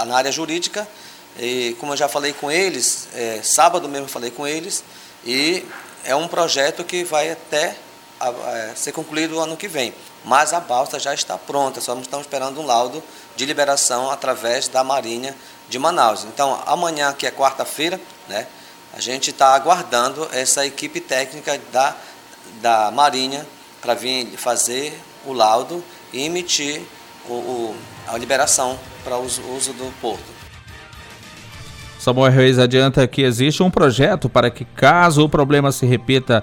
a, 0.00 0.04
na 0.06 0.16
área 0.16 0.32
jurídica. 0.32 0.88
E 1.38 1.76
como 1.78 1.92
eu 1.92 1.96
já 1.96 2.08
falei 2.08 2.32
com 2.32 2.50
eles, 2.50 3.08
é, 3.14 3.40
sábado 3.42 3.88
mesmo 3.88 4.08
falei 4.08 4.30
com 4.30 4.46
eles, 4.46 4.82
e 5.24 5.64
é 6.04 6.14
um 6.14 6.28
projeto 6.28 6.84
que 6.84 7.04
vai 7.04 7.30
até 7.30 7.76
a, 8.20 8.74
ser 8.74 8.92
concluído 8.92 9.40
ano 9.40 9.56
que 9.56 9.68
vem. 9.68 9.94
Mas 10.24 10.52
a 10.52 10.60
balsa 10.60 10.98
já 10.98 11.12
está 11.12 11.36
pronta, 11.36 11.80
só 11.80 11.98
estamos 11.98 12.26
esperando 12.26 12.60
um 12.60 12.66
laudo 12.66 13.02
de 13.34 13.44
liberação 13.44 14.10
através 14.10 14.68
da 14.68 14.84
Marinha 14.84 15.34
de 15.68 15.78
Manaus. 15.78 16.24
Então, 16.24 16.62
amanhã, 16.66 17.12
que 17.12 17.26
é 17.26 17.30
quarta-feira, 17.30 18.00
né, 18.28 18.46
a 18.92 19.00
gente 19.00 19.30
está 19.30 19.54
aguardando 19.54 20.28
essa 20.32 20.64
equipe 20.64 21.00
técnica 21.00 21.58
da, 21.72 21.96
da 22.60 22.90
Marinha 22.90 23.46
para 23.80 23.94
vir 23.94 24.36
fazer 24.36 24.98
o 25.24 25.32
laudo 25.32 25.82
e 26.12 26.22
emitir 26.24 26.82
o, 27.28 27.32
o, 27.32 27.76
a 28.06 28.16
liberação 28.18 28.78
para 29.02 29.16
o 29.16 29.24
uso 29.24 29.72
do 29.72 29.92
porto. 30.00 30.41
Samuel 32.02 32.32
Reis 32.32 32.58
adianta 32.58 33.06
que 33.06 33.22
existe 33.22 33.62
um 33.62 33.70
projeto 33.70 34.28
para 34.28 34.50
que, 34.50 34.64
caso 34.64 35.22
o 35.22 35.28
problema 35.28 35.70
se 35.70 35.86
repita, 35.86 36.42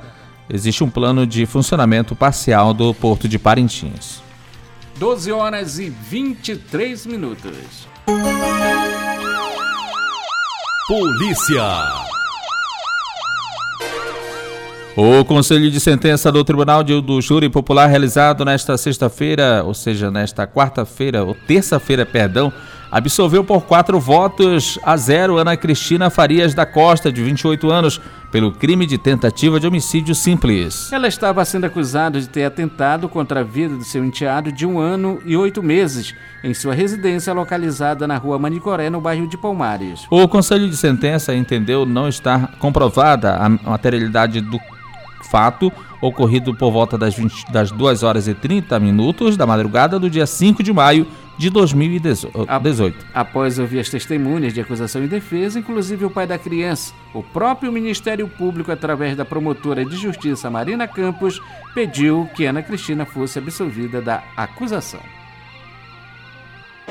existe 0.50 0.86
um 0.86 0.89
plano 0.89 1.28
de 1.28 1.45
funcionamento 1.45 2.15
parcial 2.15 2.74
do 2.74 2.93
Porto 2.93 3.28
de 3.28 3.38
Parintins. 3.38 4.24
12 4.98 5.34
horas 5.34 5.78
e 5.78 5.89
23 5.89 7.06
minutos. 7.08 7.89
Polícia. 10.88 11.62
O 14.95 15.26
conselho 15.26 15.69
de 15.69 15.80
sentença 15.82 16.32
do 16.32 16.41
Tribunal 16.45 16.84
de, 16.84 17.02
do 17.02 17.19
Júri 17.19 17.50
Popular 17.50 17.88
realizado 17.88 18.45
nesta 18.45 18.78
sexta-feira, 18.78 19.62
ou 19.65 19.74
seja, 19.74 20.10
nesta 20.10 20.48
quarta-feira, 20.48 21.26
ou 21.26 21.36
terça-feira, 21.36 22.06
perdão, 22.06 22.54
absolveu 22.91 23.43
por 23.43 23.62
quatro 23.63 23.99
votos 23.99 24.80
a 24.84 24.97
zero 24.97 25.38
Ana 25.38 25.56
Cristina 25.56 26.10
Farias 26.10 26.54
da 26.54 26.65
Costa, 26.65 27.12
de 27.12 27.21
28 27.21 27.69
anos, 27.69 28.02
pelo 28.32 28.52
crime 28.52 28.86
de 28.86 28.97
tentativa 28.97 29.60
de 29.60 29.67
homicídio 29.67 30.13
simples. 30.13 30.91
Ela 30.91 31.08
estava 31.08 31.43
sendo 31.45 31.65
acusada 31.65 32.19
de 32.19 32.30
ter 32.30 32.45
atentado 32.45 33.10
contra 33.10 33.39
a 33.41 33.43
vida 33.43 33.75
do 33.75 33.84
seu 33.84 34.04
enteado 34.04 34.52
de 34.52 34.65
um 34.65 34.80
ano 34.80 35.19
e 35.25 35.36
oito 35.36 35.63
meses, 35.63 36.13
em 36.43 36.54
sua 36.54 36.73
residência 36.73 37.34
localizada 37.34 38.08
na 38.08 38.17
rua 38.17 38.39
Manicoré, 38.39 38.89
no 38.89 39.02
bairro 39.02 39.28
de 39.28 39.38
Palmares. 39.38 40.06
O 40.10 40.28
Conselho 40.28 40.69
de 40.69 40.78
Sentença 40.78 41.34
entendeu 41.34 41.86
não 41.86 42.08
estar 42.08 42.58
comprovada 42.60 43.36
a 43.36 43.49
materialidade 43.49 44.41
do 44.41 44.60
fato 45.29 45.71
ocorrido 46.01 46.55
por 46.55 46.71
volta 46.71 46.97
das, 46.97 47.15
20, 47.15 47.51
das 47.51 47.71
2 47.71 48.03
horas 48.03 48.27
e 48.27 48.33
30 48.33 48.79
minutos 48.79 49.37
da 49.37 49.45
madrugada 49.45 49.99
do 49.99 50.09
dia 50.09 50.25
5 50.25 50.63
de 50.63 50.73
maio 50.73 51.05
de 51.37 51.49
2018. 51.49 53.05
Após 53.13 53.59
ouvir 53.59 53.79
as 53.79 53.89
testemunhas 53.89 54.53
de 54.53 54.59
acusação 54.59 55.03
e 55.03 55.07
defesa, 55.07 55.59
inclusive 55.59 56.03
o 56.03 56.09
pai 56.09 56.27
da 56.27 56.37
criança, 56.37 56.93
o 57.13 57.23
próprio 57.23 57.71
Ministério 57.71 58.27
Público, 58.27 58.71
através 58.71 59.15
da 59.15 59.23
promotora 59.23 59.85
de 59.85 59.95
justiça 59.95 60.49
Marina 60.49 60.87
Campos, 60.87 61.41
pediu 61.73 62.29
que 62.35 62.45
Ana 62.45 62.61
Cristina 62.61 63.05
fosse 63.05 63.39
absolvida 63.39 64.01
da 64.01 64.21
acusação. 64.35 65.18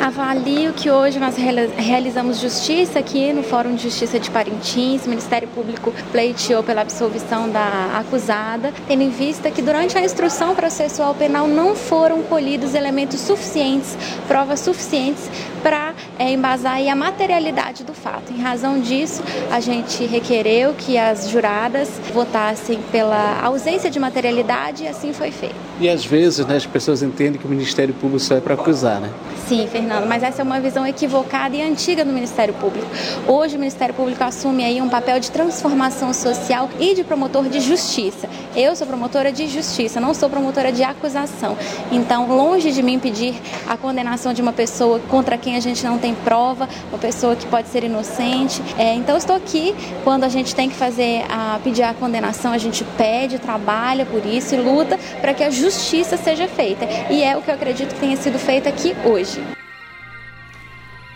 Avalio 0.08 0.72
que 0.72 0.90
hoje 0.90 1.18
nós 1.18 1.36
realizamos 1.36 2.40
justiça 2.40 2.98
aqui 2.98 3.30
no 3.30 3.42
Fórum 3.42 3.74
de 3.74 3.82
Justiça 3.82 4.18
de 4.18 4.30
Parintins. 4.30 5.04
O 5.04 5.10
Ministério 5.10 5.46
Público 5.48 5.92
pleiteou 6.10 6.62
pela 6.62 6.80
absolvição 6.80 7.50
da 7.50 7.90
acusada, 7.98 8.72
tendo 8.86 9.02
em 9.02 9.10
vista 9.10 9.50
que 9.50 9.60
durante 9.60 9.98
a 9.98 10.00
instrução 10.00 10.54
processual 10.54 11.14
penal 11.14 11.46
não 11.46 11.76
foram 11.76 12.22
colhidos 12.22 12.74
elementos 12.74 13.20
suficientes, 13.20 13.98
provas 14.26 14.60
suficientes 14.60 15.28
para 15.62 15.94
é, 16.18 16.30
embasar 16.32 16.78
a 16.78 16.94
materialidade 16.94 17.84
do 17.84 17.92
fato. 17.92 18.32
Em 18.32 18.40
razão 18.40 18.80
disso, 18.80 19.22
a 19.50 19.60
gente 19.60 20.04
requereu 20.04 20.74
que 20.74 20.96
as 20.96 21.28
juradas 21.28 21.90
votassem 22.12 22.80
pela 22.90 23.40
ausência 23.42 23.90
de 23.90 23.98
materialidade 23.98 24.84
e 24.84 24.88
assim 24.88 25.12
foi 25.12 25.30
feito. 25.30 25.56
E 25.80 25.88
às 25.88 26.04
vezes 26.04 26.44
né, 26.46 26.56
as 26.56 26.66
pessoas 26.66 27.02
entendem 27.02 27.40
que 27.40 27.46
o 27.46 27.48
Ministério 27.48 27.94
Público 27.94 28.20
só 28.20 28.36
é 28.36 28.40
para 28.40 28.54
acusar, 28.54 29.00
né? 29.00 29.10
Sim, 29.46 29.66
Fernando, 29.70 30.06
mas 30.06 30.22
essa 30.22 30.42
é 30.42 30.44
uma 30.44 30.60
visão 30.60 30.86
equivocada 30.86 31.56
e 31.56 31.62
antiga 31.62 32.04
do 32.04 32.12
Ministério 32.12 32.52
Público. 32.54 32.86
Hoje 33.26 33.56
o 33.56 33.58
Ministério 33.58 33.94
Público 33.94 34.22
assume 34.22 34.64
aí 34.64 34.82
um 34.82 34.88
papel 34.88 35.18
de 35.20 35.30
transformação 35.30 36.12
social 36.12 36.68
e 36.78 36.94
de 36.94 37.04
promotor 37.04 37.48
de 37.48 37.60
justiça. 37.60 38.28
Eu 38.54 38.76
sou 38.76 38.86
promotora 38.86 39.32
de 39.32 39.46
justiça, 39.46 40.00
não 40.00 40.12
sou 40.12 40.28
promotora 40.28 40.70
de 40.70 40.82
acusação. 40.82 41.56
Então, 41.90 42.28
longe 42.28 42.72
de 42.72 42.82
mim 42.82 42.98
pedir 42.98 43.34
a 43.66 43.76
condenação 43.76 44.34
de 44.34 44.42
uma 44.42 44.52
pessoa 44.52 45.00
contra 45.08 45.38
quem 45.38 45.47
a 45.56 45.60
gente 45.60 45.84
não 45.84 45.98
tem 45.98 46.14
prova, 46.14 46.68
uma 46.90 46.98
pessoa 46.98 47.36
que 47.36 47.46
pode 47.46 47.68
ser 47.68 47.84
inocente. 47.84 48.62
É, 48.78 48.94
então, 48.94 49.16
estou 49.16 49.36
aqui 49.36 49.74
quando 50.04 50.24
a 50.24 50.28
gente 50.28 50.54
tem 50.54 50.68
que 50.68 50.74
fazer 50.74 51.24
a 51.28 51.58
pedir 51.62 51.82
a 51.82 51.94
condenação, 51.94 52.52
a 52.52 52.58
gente 52.58 52.84
pede, 52.96 53.38
trabalha 53.38 54.04
por 54.06 54.24
isso 54.24 54.54
e 54.54 54.58
luta 54.58 54.98
para 55.20 55.34
que 55.34 55.44
a 55.44 55.50
justiça 55.50 56.16
seja 56.16 56.48
feita. 56.48 56.86
E 57.10 57.22
é 57.22 57.36
o 57.36 57.42
que 57.42 57.50
eu 57.50 57.54
acredito 57.54 57.94
que 57.94 58.00
tenha 58.00 58.16
sido 58.16 58.38
feito 58.38 58.68
aqui 58.68 58.94
hoje. 59.04 59.40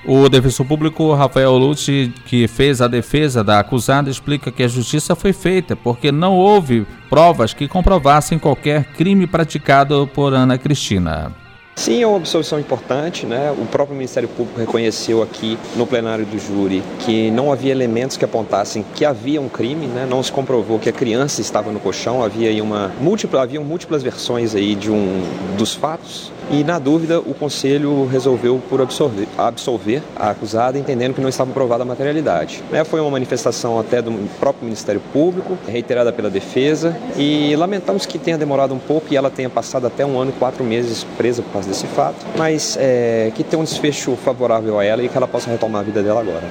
O 0.05 0.29
defensor 0.29 0.67
público 0.67 1.15
Rafael 1.15 1.57
Lutz, 1.57 1.87
que 2.27 2.49
fez 2.49 2.83
a 2.83 2.89
defesa 2.89 3.45
da 3.45 3.61
acusada, 3.61 4.11
explica 4.11 4.51
que 4.51 4.65
a 4.65 4.69
justiça 4.69 5.15
foi 5.15 5.33
feita 5.33 5.77
porque 5.77 6.11
não 6.11 6.35
houve 6.35 6.85
provas 7.09 7.55
que 7.55 7.69
comprovassem 7.69 8.37
qualquer 8.37 8.85
crime 8.95 9.29
praticado 9.29 10.11
por 10.13 10.35
Ana 10.35 10.59
Cristina. 10.59 11.42
Sim, 11.75 12.03
é 12.03 12.07
uma 12.07 12.19
absolvição 12.19 12.61
importante, 12.61 13.27
né? 13.27 13.51
O 13.51 13.65
próprio 13.67 13.97
Ministério 13.97 14.29
Público 14.29 14.61
reconheceu 14.61 15.23
aqui 15.23 15.59
no 15.75 15.87
plenário 15.87 16.25
do 16.25 16.39
júri 16.39 16.83
que 17.01 17.31
não 17.31 17.51
havia 17.51 17.73
elementos 17.73 18.17
que 18.17 18.25
apontassem 18.25 18.85
que 18.95 19.05
havia 19.05 19.41
um 19.41 19.49
crime, 19.49 19.87
né? 19.87 20.07
Não 20.09 20.23
se 20.23 20.31
comprovou 20.31 20.79
que 20.79 20.89
a 20.89 20.93
criança 20.93 21.41
estava 21.41 21.73
no 21.73 21.81
colchão, 21.81 22.23
havia 22.23 22.51
aí 22.51 22.61
uma 22.61 22.93
múltipla, 23.01 23.43
havia 23.43 23.61
múltiplas 23.61 24.03
versões 24.03 24.55
aí 24.55 24.75
de 24.75 24.91
um 24.91 25.23
dos 25.57 25.75
fatos. 25.75 26.31
E 26.53 26.63
na 26.63 26.79
dúvida, 26.79 27.19
o 27.19 27.33
conselho 27.33 28.05
resolveu 28.05 28.61
por 28.69 28.83
absolver, 28.83 29.27
absolver 29.39 30.03
a 30.15 30.29
acusada, 30.29 30.79
entendendo 30.79 31.15
que 31.15 31.21
não 31.23 31.31
estava 31.31 31.51
provada 31.51 31.83
a 31.83 31.87
materialidade. 31.87 32.63
Né? 32.71 32.85
Foi 32.85 33.01
uma 33.01 33.11
manifestação 33.11 33.81
até 33.81 34.03
do 34.03 34.13
próprio 34.39 34.65
Ministério 34.65 35.01
Público, 35.15 35.57
reiterada 35.67 36.13
pela 36.13 36.29
defesa, 36.29 36.95
e 37.17 37.57
lamentamos 37.57 38.05
que 38.05 38.19
tenha 38.19 38.37
demorado 38.37 38.75
um 38.75 38.79
pouco 38.79 39.07
e 39.11 39.17
ela 39.17 39.31
tenha 39.31 39.49
passado 39.49 39.87
até 39.87 40.05
um 40.05 40.21
ano 40.21 40.31
e 40.31 40.39
quatro 40.39 40.63
meses 40.63 41.05
presa 41.17 41.41
por 41.43 41.55
causa 41.55 41.71
desse 41.71 41.87
fato, 41.87 42.19
mas 42.37 42.77
é, 42.79 43.33
que 43.35 43.43
tenha 43.43 43.59
um 43.59 43.65
desfecho 43.65 44.15
favorável 44.17 44.79
a 44.79 44.85
ela 44.85 45.03
e 45.03 45.09
que 45.09 45.17
ela 45.17 45.27
possa 45.27 45.51
retomar 45.51 45.81
a 45.81 45.85
vida 45.85 46.03
dela 46.03 46.21
agora. 46.21 46.45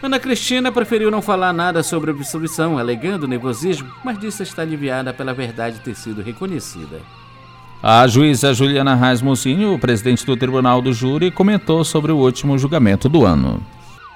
Ana 0.00 0.20
Cristina 0.20 0.70
preferiu 0.70 1.10
não 1.10 1.20
falar 1.20 1.52
nada 1.52 1.82
sobre 1.82 2.12
a 2.12 2.14
absolvição, 2.14 2.78
alegando 2.78 3.26
nervosismo, 3.26 3.90
mas 4.04 4.20
disse 4.20 4.44
estar 4.44 4.62
aliviada 4.62 5.12
pela 5.12 5.34
verdade 5.34 5.80
ter 5.80 5.96
sido 5.96 6.22
reconhecida. 6.22 7.00
A 7.80 8.04
juíza 8.08 8.52
Juliana 8.52 8.96
Reis 8.96 9.22
Mocinho, 9.22 9.78
presidente 9.78 10.26
do 10.26 10.36
Tribunal 10.36 10.82
do 10.82 10.92
Júri, 10.92 11.30
comentou 11.30 11.84
sobre 11.84 12.10
o 12.10 12.16
último 12.16 12.58
julgamento 12.58 13.08
do 13.08 13.24
ano. 13.24 13.60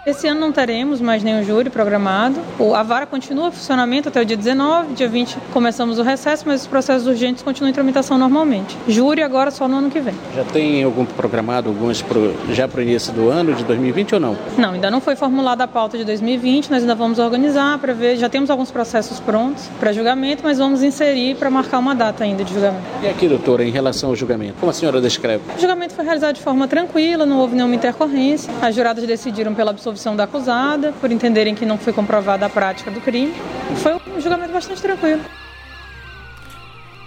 Esse 0.04 0.26
ano 0.26 0.40
não 0.40 0.50
teremos 0.50 1.00
mais 1.00 1.22
nenhum 1.22 1.44
júri 1.44 1.70
programado. 1.70 2.40
A 2.74 2.82
vara 2.82 3.06
continua 3.06 3.46
em 3.46 3.52
funcionamento 3.52 4.08
até 4.08 4.20
o 4.20 4.24
dia 4.24 4.36
19, 4.36 4.94
dia 4.94 5.08
20 5.08 5.36
começamos 5.52 5.96
o 6.00 6.02
recesso, 6.02 6.42
mas 6.44 6.62
os 6.62 6.66
processos 6.66 7.06
urgentes 7.06 7.40
continuam 7.44 7.70
em 7.70 7.72
tramitação 7.72 8.18
normalmente. 8.18 8.76
Júri 8.88 9.22
agora 9.22 9.52
só 9.52 9.68
no 9.68 9.76
ano 9.76 9.90
que 9.90 10.00
vem. 10.00 10.12
Já 10.34 10.42
tem 10.42 10.82
algum 10.82 11.04
programado, 11.04 11.68
alguns 11.68 12.02
pro, 12.02 12.34
já 12.52 12.66
para 12.66 12.80
o 12.80 12.82
início 12.82 13.12
do 13.12 13.28
ano 13.28 13.54
de 13.54 13.62
2020 13.62 14.14
ou 14.14 14.20
não? 14.20 14.36
Não, 14.58 14.72
ainda 14.72 14.90
não 14.90 15.00
foi 15.00 15.14
formulada 15.14 15.62
a 15.62 15.68
pauta 15.68 15.96
de 15.96 16.04
2020, 16.04 16.68
nós 16.68 16.82
ainda 16.82 16.96
vamos 16.96 17.20
organizar 17.20 17.78
para 17.78 17.94
ver, 17.94 18.16
já 18.16 18.28
temos 18.28 18.50
alguns 18.50 18.72
processos 18.72 19.20
prontos 19.20 19.68
para 19.78 19.92
julgamento, 19.92 20.42
mas 20.42 20.58
vamos 20.58 20.82
inserir 20.82 21.36
para 21.36 21.48
marcar 21.48 21.78
uma 21.78 21.94
data 21.94 22.24
ainda 22.24 22.42
de 22.42 22.52
julgamento. 22.52 22.82
E 23.04 23.08
aqui, 23.08 23.28
doutora, 23.28 23.62
em 23.62 23.70
relação 23.70 24.10
ao 24.10 24.16
julgamento, 24.16 24.54
como 24.58 24.70
a 24.70 24.74
senhora 24.74 25.00
descreve? 25.00 25.44
O 25.56 25.60
julgamento 25.60 25.94
foi 25.94 26.04
realizado 26.04 26.34
de 26.34 26.42
forma 26.42 26.66
tranquila, 26.66 27.24
não 27.24 27.38
houve 27.38 27.54
nenhuma 27.54 27.76
intercorrência. 27.76 28.52
As 28.60 28.74
juradas 28.74 29.04
decidiram 29.06 29.54
pela 29.54 29.70
absolvição 29.70 29.91
absolvição 29.92 30.16
da 30.16 30.24
acusada, 30.24 30.92
por 31.00 31.10
entenderem 31.10 31.54
que 31.54 31.66
não 31.66 31.76
foi 31.78 31.92
comprovada 31.92 32.46
a 32.46 32.48
prática 32.48 32.90
do 32.90 33.00
crime. 33.00 33.34
Foi 33.76 33.94
um 33.94 34.20
julgamento 34.20 34.52
bastante 34.52 34.80
tranquilo. 34.80 35.20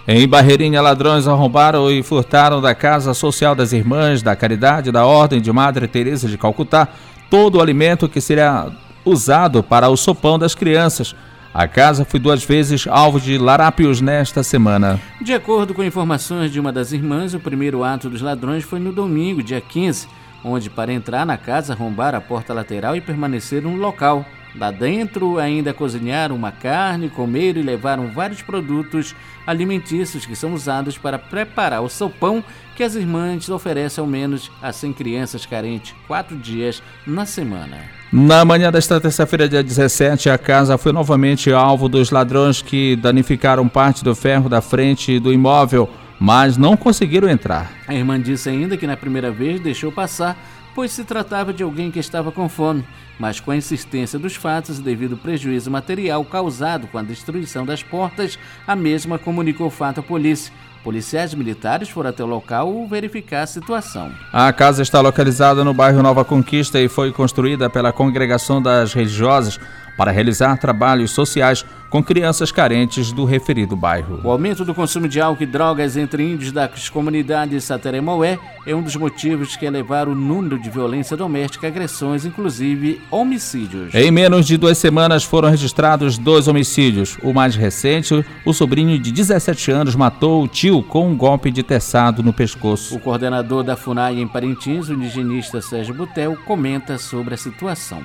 Em 0.08 0.26
Barreirinha, 0.26 0.80
ladrões 0.80 1.26
arrombaram 1.26 1.90
e 1.90 2.02
furtaram 2.02 2.60
da 2.60 2.74
Casa 2.74 3.12
Social 3.12 3.56
das 3.56 3.72
Irmãs 3.72 4.22
da 4.22 4.36
Caridade 4.36 4.92
da 4.92 5.04
Ordem 5.04 5.40
de 5.40 5.52
Madre 5.52 5.88
Teresa 5.88 6.28
de 6.28 6.38
Calcutá 6.38 6.88
todo 7.28 7.56
o 7.56 7.60
alimento 7.60 8.08
que 8.08 8.20
seria 8.20 8.68
usado 9.04 9.64
para 9.64 9.88
o 9.88 9.96
sopão 9.96 10.38
das 10.38 10.54
crianças. 10.54 11.14
A 11.52 11.66
casa 11.66 12.04
foi 12.04 12.20
duas 12.20 12.44
vezes 12.44 12.86
alvo 12.86 13.18
de 13.18 13.36
larápios 13.36 14.00
nesta 14.00 14.44
semana. 14.44 15.00
De 15.20 15.34
acordo 15.34 15.74
com 15.74 15.82
informações 15.82 16.52
de 16.52 16.60
uma 16.60 16.70
das 16.70 16.92
irmãs, 16.92 17.34
o 17.34 17.40
primeiro 17.40 17.82
ato 17.82 18.08
dos 18.08 18.20
ladrões 18.20 18.62
foi 18.62 18.78
no 18.78 18.92
domingo, 18.92 19.42
dia 19.42 19.60
15 19.60 20.06
onde, 20.46 20.70
para 20.70 20.92
entrar 20.92 21.26
na 21.26 21.36
casa, 21.36 21.72
arrombaram 21.72 22.18
a 22.18 22.20
porta 22.20 22.54
lateral 22.54 22.94
e 22.96 23.00
permaneceram 23.00 23.72
no 23.72 23.76
local. 23.76 24.24
Lá 24.58 24.70
dentro, 24.70 25.38
ainda 25.38 25.74
cozinharam 25.74 26.34
uma 26.34 26.50
carne, 26.50 27.10
comeram 27.10 27.60
e 27.60 27.64
levaram 27.64 28.08
vários 28.08 28.40
produtos 28.40 29.14
alimentícios 29.46 30.24
que 30.24 30.34
são 30.34 30.54
usados 30.54 30.96
para 30.96 31.18
preparar 31.18 31.82
o 31.82 31.90
sopão 31.90 32.42
que 32.74 32.82
as 32.82 32.94
irmãs 32.94 33.50
oferecem 33.50 34.00
ao 34.00 34.08
menos 34.08 34.50
a 34.62 34.72
100 34.72 34.92
crianças 34.94 35.44
carentes, 35.44 35.94
quatro 36.06 36.36
dias 36.36 36.82
na 37.06 37.26
semana. 37.26 37.78
Na 38.10 38.44
manhã 38.44 38.72
desta 38.72 38.98
terça-feira, 38.98 39.48
dia 39.48 39.62
17, 39.62 40.30
a 40.30 40.38
casa 40.38 40.78
foi 40.78 40.92
novamente 40.92 41.52
alvo 41.52 41.88
dos 41.88 42.10
ladrões 42.10 42.62
que 42.62 42.96
danificaram 42.96 43.68
parte 43.68 44.02
do 44.02 44.14
ferro 44.14 44.48
da 44.48 44.62
frente 44.62 45.18
do 45.18 45.32
imóvel 45.32 45.90
mas 46.18 46.56
não 46.56 46.76
conseguiram 46.76 47.28
entrar. 47.28 47.70
A 47.86 47.94
irmã 47.94 48.20
disse 48.20 48.48
ainda 48.48 48.76
que 48.76 48.86
na 48.86 48.96
primeira 48.96 49.30
vez 49.30 49.60
deixou 49.60 49.92
passar, 49.92 50.36
pois 50.74 50.92
se 50.92 51.04
tratava 51.04 51.52
de 51.52 51.62
alguém 51.62 51.90
que 51.90 51.98
estava 51.98 52.30
com 52.30 52.48
fome, 52.48 52.84
mas 53.18 53.40
com 53.40 53.50
a 53.50 53.56
insistência 53.56 54.18
dos 54.18 54.36
fatos 54.36 54.78
e 54.78 54.82
devido 54.82 55.12
ao 55.12 55.18
prejuízo 55.18 55.70
material 55.70 56.24
causado 56.24 56.86
com 56.86 56.98
a 56.98 57.02
destruição 57.02 57.64
das 57.64 57.82
portas, 57.82 58.38
a 58.66 58.76
mesma 58.76 59.18
comunicou 59.18 59.68
o 59.68 59.70
fato 59.70 60.00
à 60.00 60.02
polícia. 60.02 60.52
Policiais 60.84 61.34
militares 61.34 61.88
foram 61.88 62.10
até 62.10 62.22
o 62.22 62.28
local 62.28 62.86
verificar 62.86 63.42
a 63.42 63.46
situação. 63.46 64.12
A 64.32 64.52
casa 64.52 64.82
está 64.82 65.00
localizada 65.00 65.64
no 65.64 65.74
bairro 65.74 66.00
Nova 66.00 66.24
Conquista 66.24 66.78
e 66.78 66.88
foi 66.88 67.10
construída 67.10 67.68
pela 67.68 67.92
Congregação 67.92 68.62
das 68.62 68.94
Religiosas 68.94 69.58
para 69.96 70.10
realizar 70.10 70.56
trabalhos 70.58 71.10
sociais 71.10 71.64
com 71.88 72.02
crianças 72.02 72.52
carentes 72.52 73.12
do 73.12 73.24
referido 73.24 73.76
bairro. 73.76 74.20
O 74.22 74.30
aumento 74.30 74.64
do 74.64 74.74
consumo 74.74 75.08
de 75.08 75.20
álcool 75.20 75.42
e 75.42 75.46
drogas 75.46 75.96
entre 75.96 76.22
índios 76.22 76.52
das 76.52 76.88
comunidades 76.88 77.64
Sateremaué 77.64 78.38
é 78.66 78.74
um 78.74 78.82
dos 78.82 78.96
motivos 78.96 79.56
que 79.56 79.64
elevaram 79.64 80.12
o 80.12 80.14
número 80.14 80.58
de 80.58 80.68
violência 80.68 81.16
doméstica, 81.16 81.66
agressões, 81.66 82.24
inclusive 82.24 83.00
homicídios. 83.10 83.94
Em 83.94 84.10
menos 84.10 84.46
de 84.46 84.56
duas 84.56 84.78
semanas 84.78 85.24
foram 85.24 85.48
registrados 85.48 86.18
dois 86.18 86.48
homicídios. 86.48 87.16
O 87.22 87.32
mais 87.32 87.54
recente, 87.54 88.24
o 88.44 88.52
sobrinho 88.52 88.98
de 88.98 89.12
17 89.12 89.70
anos 89.70 89.94
matou 89.94 90.42
o 90.42 90.48
tio 90.48 90.82
com 90.82 91.08
um 91.08 91.16
golpe 91.16 91.50
de 91.50 91.62
teçado 91.62 92.22
no 92.22 92.32
pescoço. 92.32 92.96
O 92.96 93.00
coordenador 93.00 93.62
da 93.62 93.76
FUNAI 93.76 94.20
em 94.20 94.26
Parintins, 94.26 94.88
o 94.88 94.94
indigenista 94.94 95.60
Sérgio 95.60 95.94
Butel, 95.94 96.36
comenta 96.44 96.98
sobre 96.98 97.34
a 97.34 97.38
situação 97.38 98.02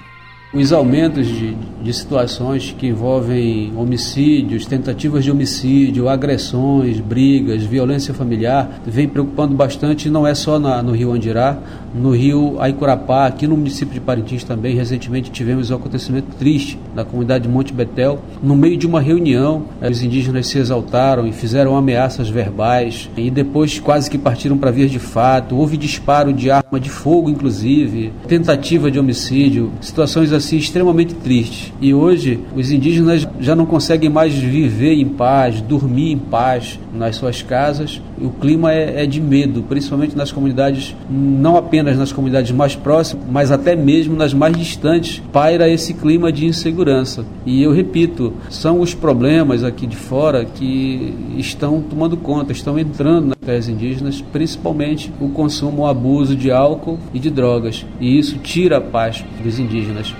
os 0.53 0.73
aumentos 0.73 1.27
de, 1.27 1.55
de 1.81 1.93
situações 1.93 2.75
que 2.77 2.87
envolvem 2.87 3.71
homicídios, 3.77 4.65
tentativas 4.65 5.23
de 5.23 5.31
homicídio, 5.31 6.09
agressões, 6.09 6.99
brigas, 6.99 7.63
violência 7.63 8.13
familiar, 8.13 8.81
vem 8.85 9.07
preocupando 9.07 9.55
bastante, 9.55 10.09
não 10.09 10.27
é 10.27 10.35
só 10.35 10.59
na, 10.59 10.83
no 10.83 10.91
Rio 10.91 11.13
Andirá, 11.13 11.57
no 11.95 12.11
Rio 12.11 12.57
Aicurapá, 12.59 13.27
aqui 13.27 13.47
no 13.47 13.55
município 13.55 13.93
de 13.93 14.01
Parintins 14.01 14.43
também, 14.43 14.75
recentemente 14.75 15.31
tivemos 15.31 15.71
um 15.71 15.75
acontecimento 15.75 16.35
triste 16.35 16.77
na 16.93 17.05
comunidade 17.05 17.45
de 17.45 17.49
Monte 17.49 17.73
Betel, 17.73 18.19
no 18.43 18.55
meio 18.55 18.75
de 18.75 18.85
uma 18.85 18.99
reunião, 18.99 19.63
eh, 19.81 19.89
os 19.89 20.03
indígenas 20.03 20.47
se 20.47 20.57
exaltaram 20.57 21.25
e 21.25 21.31
fizeram 21.31 21.77
ameaças 21.77 22.29
verbais, 22.29 23.09
e 23.15 23.31
depois 23.31 23.79
quase 23.79 24.09
que 24.09 24.17
partiram 24.17 24.57
para 24.57 24.71
vias 24.71 24.91
de 24.91 24.99
fato, 24.99 25.55
houve 25.55 25.77
disparo 25.77 26.33
de 26.33 26.51
arma 26.51 26.79
de 26.79 26.89
fogo, 26.89 27.29
inclusive, 27.29 28.11
tentativa 28.27 28.91
de 28.91 28.99
homicídio, 28.99 29.71
situações 29.79 30.33
assim 30.33 30.40
extremamente 30.49 31.13
tristes. 31.15 31.71
E 31.81 31.93
hoje 31.93 32.39
os 32.55 32.71
indígenas 32.71 33.27
já 33.39 33.55
não 33.55 33.65
conseguem 33.65 34.09
mais 34.09 34.33
viver 34.33 34.93
em 34.93 35.07
paz, 35.07 35.61
dormir 35.61 36.11
em 36.11 36.17
paz 36.17 36.79
nas 36.93 37.15
suas 37.15 37.41
casas. 37.41 38.01
O 38.19 38.29
clima 38.29 38.73
é, 38.73 39.03
é 39.03 39.05
de 39.05 39.19
medo, 39.19 39.63
principalmente 39.63 40.15
nas 40.15 40.31
comunidades, 40.31 40.95
não 41.09 41.57
apenas 41.57 41.97
nas 41.97 42.11
comunidades 42.11 42.51
mais 42.51 42.75
próximas, 42.75 43.25
mas 43.29 43.51
até 43.51 43.75
mesmo 43.75 44.15
nas 44.15 44.33
mais 44.33 44.55
distantes, 44.57 45.21
paira 45.31 45.69
esse 45.69 45.93
clima 45.93 46.31
de 46.31 46.45
insegurança. 46.45 47.25
E 47.45 47.61
eu 47.61 47.71
repito, 47.71 48.33
são 48.49 48.81
os 48.81 48.93
problemas 48.93 49.63
aqui 49.63 49.87
de 49.87 49.95
fora 49.95 50.45
que 50.45 51.15
estão 51.37 51.81
tomando 51.81 52.17
conta, 52.17 52.51
estão 52.51 52.77
entrando 52.77 53.27
nas 53.27 53.37
terras 53.37 53.67
indígenas, 53.67 54.21
principalmente 54.21 55.11
o 55.19 55.29
consumo, 55.29 55.83
o 55.83 55.87
abuso 55.87 56.35
de 56.35 56.51
álcool 56.51 56.99
e 57.13 57.19
de 57.19 57.29
drogas. 57.29 57.85
E 57.99 58.17
isso 58.17 58.37
tira 58.39 58.77
a 58.77 58.81
paz 58.81 59.23
dos 59.43 59.59
indígenas. 59.59 60.13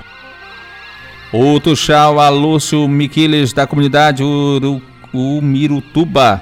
O 1.34 1.60
Tuxau 1.62 2.20
Alúcio 2.20 2.86
Miquiles, 2.90 3.54
da 3.54 3.66
comunidade 3.66 4.22
Umirutuba, 5.14 6.42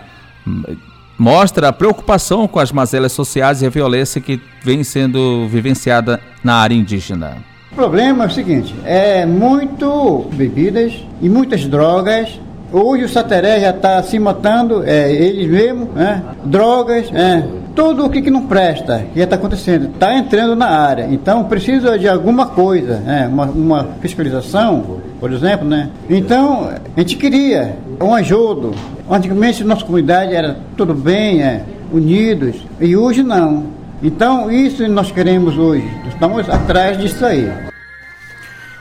mostra 1.18 1.68
a 1.68 1.74
preocupação 1.74 2.48
com 2.48 2.60
as 2.60 2.72
mazelas 2.72 3.12
sociais 3.12 3.62
e 3.62 3.68
a 3.68 3.70
violência 3.70 4.20
que 4.20 4.42
vem 4.64 4.84
sendo 4.84 5.48
vivenciada 5.48 6.20
na 6.44 6.56
área 6.56 6.74
indígena. 6.74 7.38
O 7.72 7.76
problema 7.76 8.24
é 8.24 8.28
o 8.28 8.32
seguinte: 8.32 8.74
é 8.84 9.28
muito 9.28 10.28
bebidas 10.34 10.94
e 11.22 11.30
muitas 11.30 11.68
drogas 11.68 12.40
Hoje 12.72 13.04
o 13.04 13.10
Sateré 13.10 13.60
já 13.60 13.72
está 13.72 14.04
se 14.04 14.20
matando, 14.20 14.84
é, 14.86 15.12
eles 15.12 15.50
mesmos, 15.50 15.90
né? 15.96 16.22
drogas, 16.46 17.12
é, 17.12 17.44
tudo 17.80 18.06
o 18.06 18.10
que, 18.10 18.22
que 18.22 18.30
não 18.30 18.46
presta, 18.46 19.06
que 19.14 19.22
está 19.22 19.38
acontecendo, 19.38 19.86
está 19.86 20.14
entrando 20.14 20.54
na 20.54 20.68
área. 20.68 21.08
Então 21.10 21.46
precisa 21.46 21.98
de 21.98 22.10
alguma 22.10 22.48
coisa, 22.48 22.98
né? 23.00 23.26
uma, 23.32 23.46
uma 23.46 23.88
fiscalização, 24.02 25.00
por 25.18 25.32
exemplo. 25.32 25.66
Né? 25.66 25.90
Então 26.10 26.72
a 26.98 27.00
gente 27.00 27.16
queria 27.16 27.78
um 28.02 28.14
ajudo. 28.14 28.76
Antigamente 29.10 29.64
nossa 29.64 29.86
comunidade 29.86 30.36
era 30.36 30.58
tudo 30.76 30.94
bem, 30.94 31.42
é, 31.42 31.64
unidos, 31.90 32.58
e 32.82 32.98
hoje 32.98 33.24
não. 33.24 33.68
Então, 34.04 34.52
isso 34.52 34.86
nós 34.90 35.10
queremos 35.10 35.58
hoje. 35.58 35.90
Estamos 36.10 36.50
atrás 36.50 36.98
disso 36.98 37.26
aí. 37.26 37.50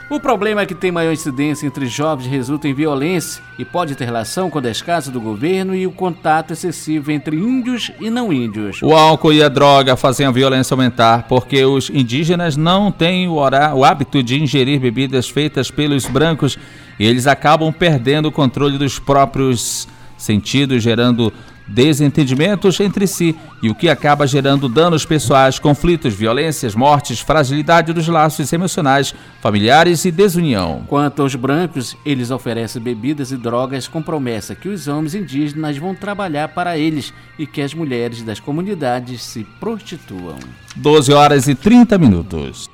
O 0.09 0.19
problema 0.19 0.61
é 0.61 0.65
que 0.65 0.73
tem 0.73 0.91
maior 0.91 1.13
incidência 1.13 1.67
entre 1.67 1.85
jovens 1.85 2.25
resulta 2.25 2.67
em 2.67 2.73
violência 2.73 3.43
e 3.59 3.63
pode 3.63 3.93
ter 3.93 4.05
relação 4.05 4.49
com 4.49 4.57
a 4.57 4.61
descaso 4.61 5.11
do 5.11 5.21
governo 5.21 5.75
e 5.75 5.85
o 5.85 5.91
contato 5.91 6.51
excessivo 6.51 7.11
entre 7.11 7.35
índios 7.37 7.91
e 7.99 8.09
não 8.09 8.33
índios. 8.33 8.81
O 8.81 8.91
álcool 8.91 9.33
e 9.33 9.43
a 9.43 9.47
droga 9.47 9.95
fazem 9.95 10.25
a 10.25 10.31
violência 10.31 10.73
aumentar 10.73 11.27
porque 11.27 11.63
os 11.63 11.91
indígenas 11.91 12.57
não 12.57 12.91
têm 12.91 13.27
o, 13.27 13.35
o 13.35 13.85
hábito 13.85 14.23
de 14.23 14.41
ingerir 14.41 14.79
bebidas 14.79 15.29
feitas 15.29 15.69
pelos 15.69 16.07
brancos 16.07 16.57
e 16.99 17.05
eles 17.05 17.27
acabam 17.27 17.71
perdendo 17.71 18.29
o 18.29 18.31
controle 18.31 18.79
dos 18.79 18.97
próprios 18.97 19.87
sentidos, 20.17 20.81
gerando 20.81 21.31
desentendimentos 21.69 22.79
entre 22.79 23.05
si 23.05 23.35
e 23.61 23.69
o 23.69 23.75
que 23.75 23.89
acaba 23.89 24.25
gerando 24.25 24.67
danos 24.67 25.05
pessoais, 25.05 25.59
conflitos, 25.59 26.13
violências, 26.13 26.75
mortes, 26.75 27.19
fragilidade 27.19 27.93
dos 27.93 28.07
laços 28.07 28.51
emocionais, 28.51 29.13
familiares 29.41 30.03
e 30.05 30.11
desunião. 30.11 30.83
Quanto 30.87 31.21
aos 31.21 31.35
brancos, 31.35 31.95
eles 32.05 32.31
oferecem 32.31 32.81
bebidas 32.81 33.31
e 33.31 33.37
drogas 33.37 33.87
com 33.87 34.01
promessa 34.01 34.55
que 34.55 34.69
os 34.69 34.87
homens 34.87 35.13
indígenas 35.13 35.77
vão 35.77 35.93
trabalhar 35.93 36.49
para 36.49 36.77
eles 36.77 37.13
e 37.37 37.45
que 37.45 37.61
as 37.61 37.73
mulheres 37.73 38.23
das 38.23 38.39
comunidades 38.39 39.23
se 39.23 39.45
prostituam. 39.59 40.39
12 40.75 41.13
horas 41.13 41.47
e 41.47 41.55
30 41.55 41.97
minutos. 41.97 42.69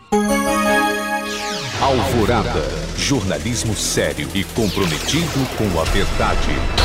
Alvorada. 1.82 2.64
Jornalismo 2.98 3.76
sério 3.76 4.28
e 4.34 4.44
comprometido 4.44 5.46
com 5.58 5.80
a 5.80 5.84
verdade. 5.84 6.85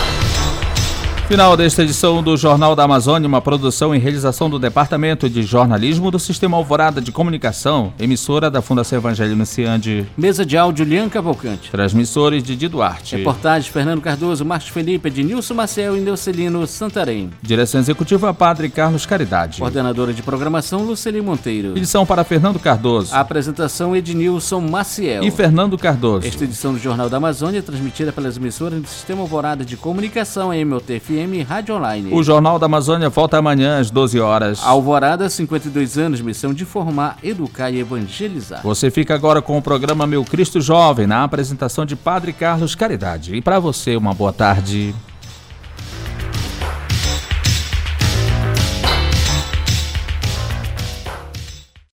Final 1.30 1.56
desta 1.56 1.84
edição 1.84 2.20
do 2.24 2.36
Jornal 2.36 2.74
da 2.74 2.82
Amazônia, 2.82 3.28
uma 3.28 3.40
produção 3.40 3.94
e 3.94 3.98
realização 4.00 4.50
do 4.50 4.58
Departamento 4.58 5.30
de 5.30 5.44
Jornalismo 5.44 6.10
do 6.10 6.18
Sistema 6.18 6.56
Alvorada 6.56 7.00
de 7.00 7.12
Comunicação, 7.12 7.92
emissora 8.00 8.50
da 8.50 8.60
Fundação 8.60 8.98
Evangelho 8.98 9.36
Nunciande. 9.36 10.08
Mesa 10.18 10.44
de 10.44 10.56
áudio 10.56 10.84
Lian 10.84 11.08
Cavalcante. 11.08 11.70
Transmissores 11.70 12.42
de 12.42 12.66
Duarte. 12.66 13.14
Reportagens 13.14 13.72
Fernando 13.72 14.00
Cardoso, 14.00 14.44
Marcos 14.44 14.70
Felipe, 14.70 15.06
Ednilson 15.06 15.54
Maciel 15.54 15.96
e 15.96 16.00
Neucelino 16.00 16.66
Santarém. 16.66 17.30
Direção 17.40 17.80
Executiva 17.80 18.34
Padre 18.34 18.68
Carlos 18.68 19.06
Caridade. 19.06 19.60
Coordenadora 19.60 20.12
de 20.12 20.24
Programação 20.24 20.82
Luceli 20.82 21.20
Monteiro. 21.20 21.78
Edição 21.78 22.04
para 22.04 22.24
Fernando 22.24 22.58
Cardoso. 22.58 23.14
apresentação 23.14 23.94
Ednilson 23.94 24.62
Maciel. 24.62 25.22
E 25.22 25.30
Fernando 25.30 25.78
Cardoso. 25.78 26.26
Esta 26.26 26.42
edição 26.42 26.72
do 26.72 26.80
Jornal 26.80 27.08
da 27.08 27.18
Amazônia 27.18 27.60
é 27.60 27.62
transmitida 27.62 28.10
pelas 28.10 28.36
emissoras 28.36 28.82
do 28.82 28.88
Sistema 28.88 29.20
Alvorada 29.20 29.64
de 29.64 29.76
Comunicação 29.76 30.50
MOTFM 30.50 31.19
FM 31.20 31.46
Rádio 31.46 31.74
Online. 31.74 32.12
O 32.12 32.22
Jornal 32.22 32.58
da 32.58 32.66
Amazônia 32.66 33.08
volta 33.08 33.36
amanhã 33.36 33.78
às 33.78 33.90
12 33.90 34.18
horas. 34.20 34.60
Alvorada, 34.64 35.28
52 35.28 35.98
anos, 35.98 36.20
missão 36.20 36.54
de 36.54 36.64
formar, 36.64 37.18
educar 37.22 37.70
e 37.70 37.78
evangelizar. 37.78 38.62
Você 38.62 38.90
fica 38.90 39.14
agora 39.14 39.42
com 39.42 39.58
o 39.58 39.62
programa 39.62 40.06
Meu 40.06 40.24
Cristo 40.24 40.60
Jovem, 40.60 41.06
na 41.06 41.24
apresentação 41.24 41.84
de 41.84 41.96
Padre 41.96 42.32
Carlos 42.32 42.74
Caridade. 42.74 43.34
E 43.34 43.42
para 43.42 43.58
você, 43.58 43.96
uma 43.96 44.14
boa 44.14 44.32
tarde. 44.32 44.94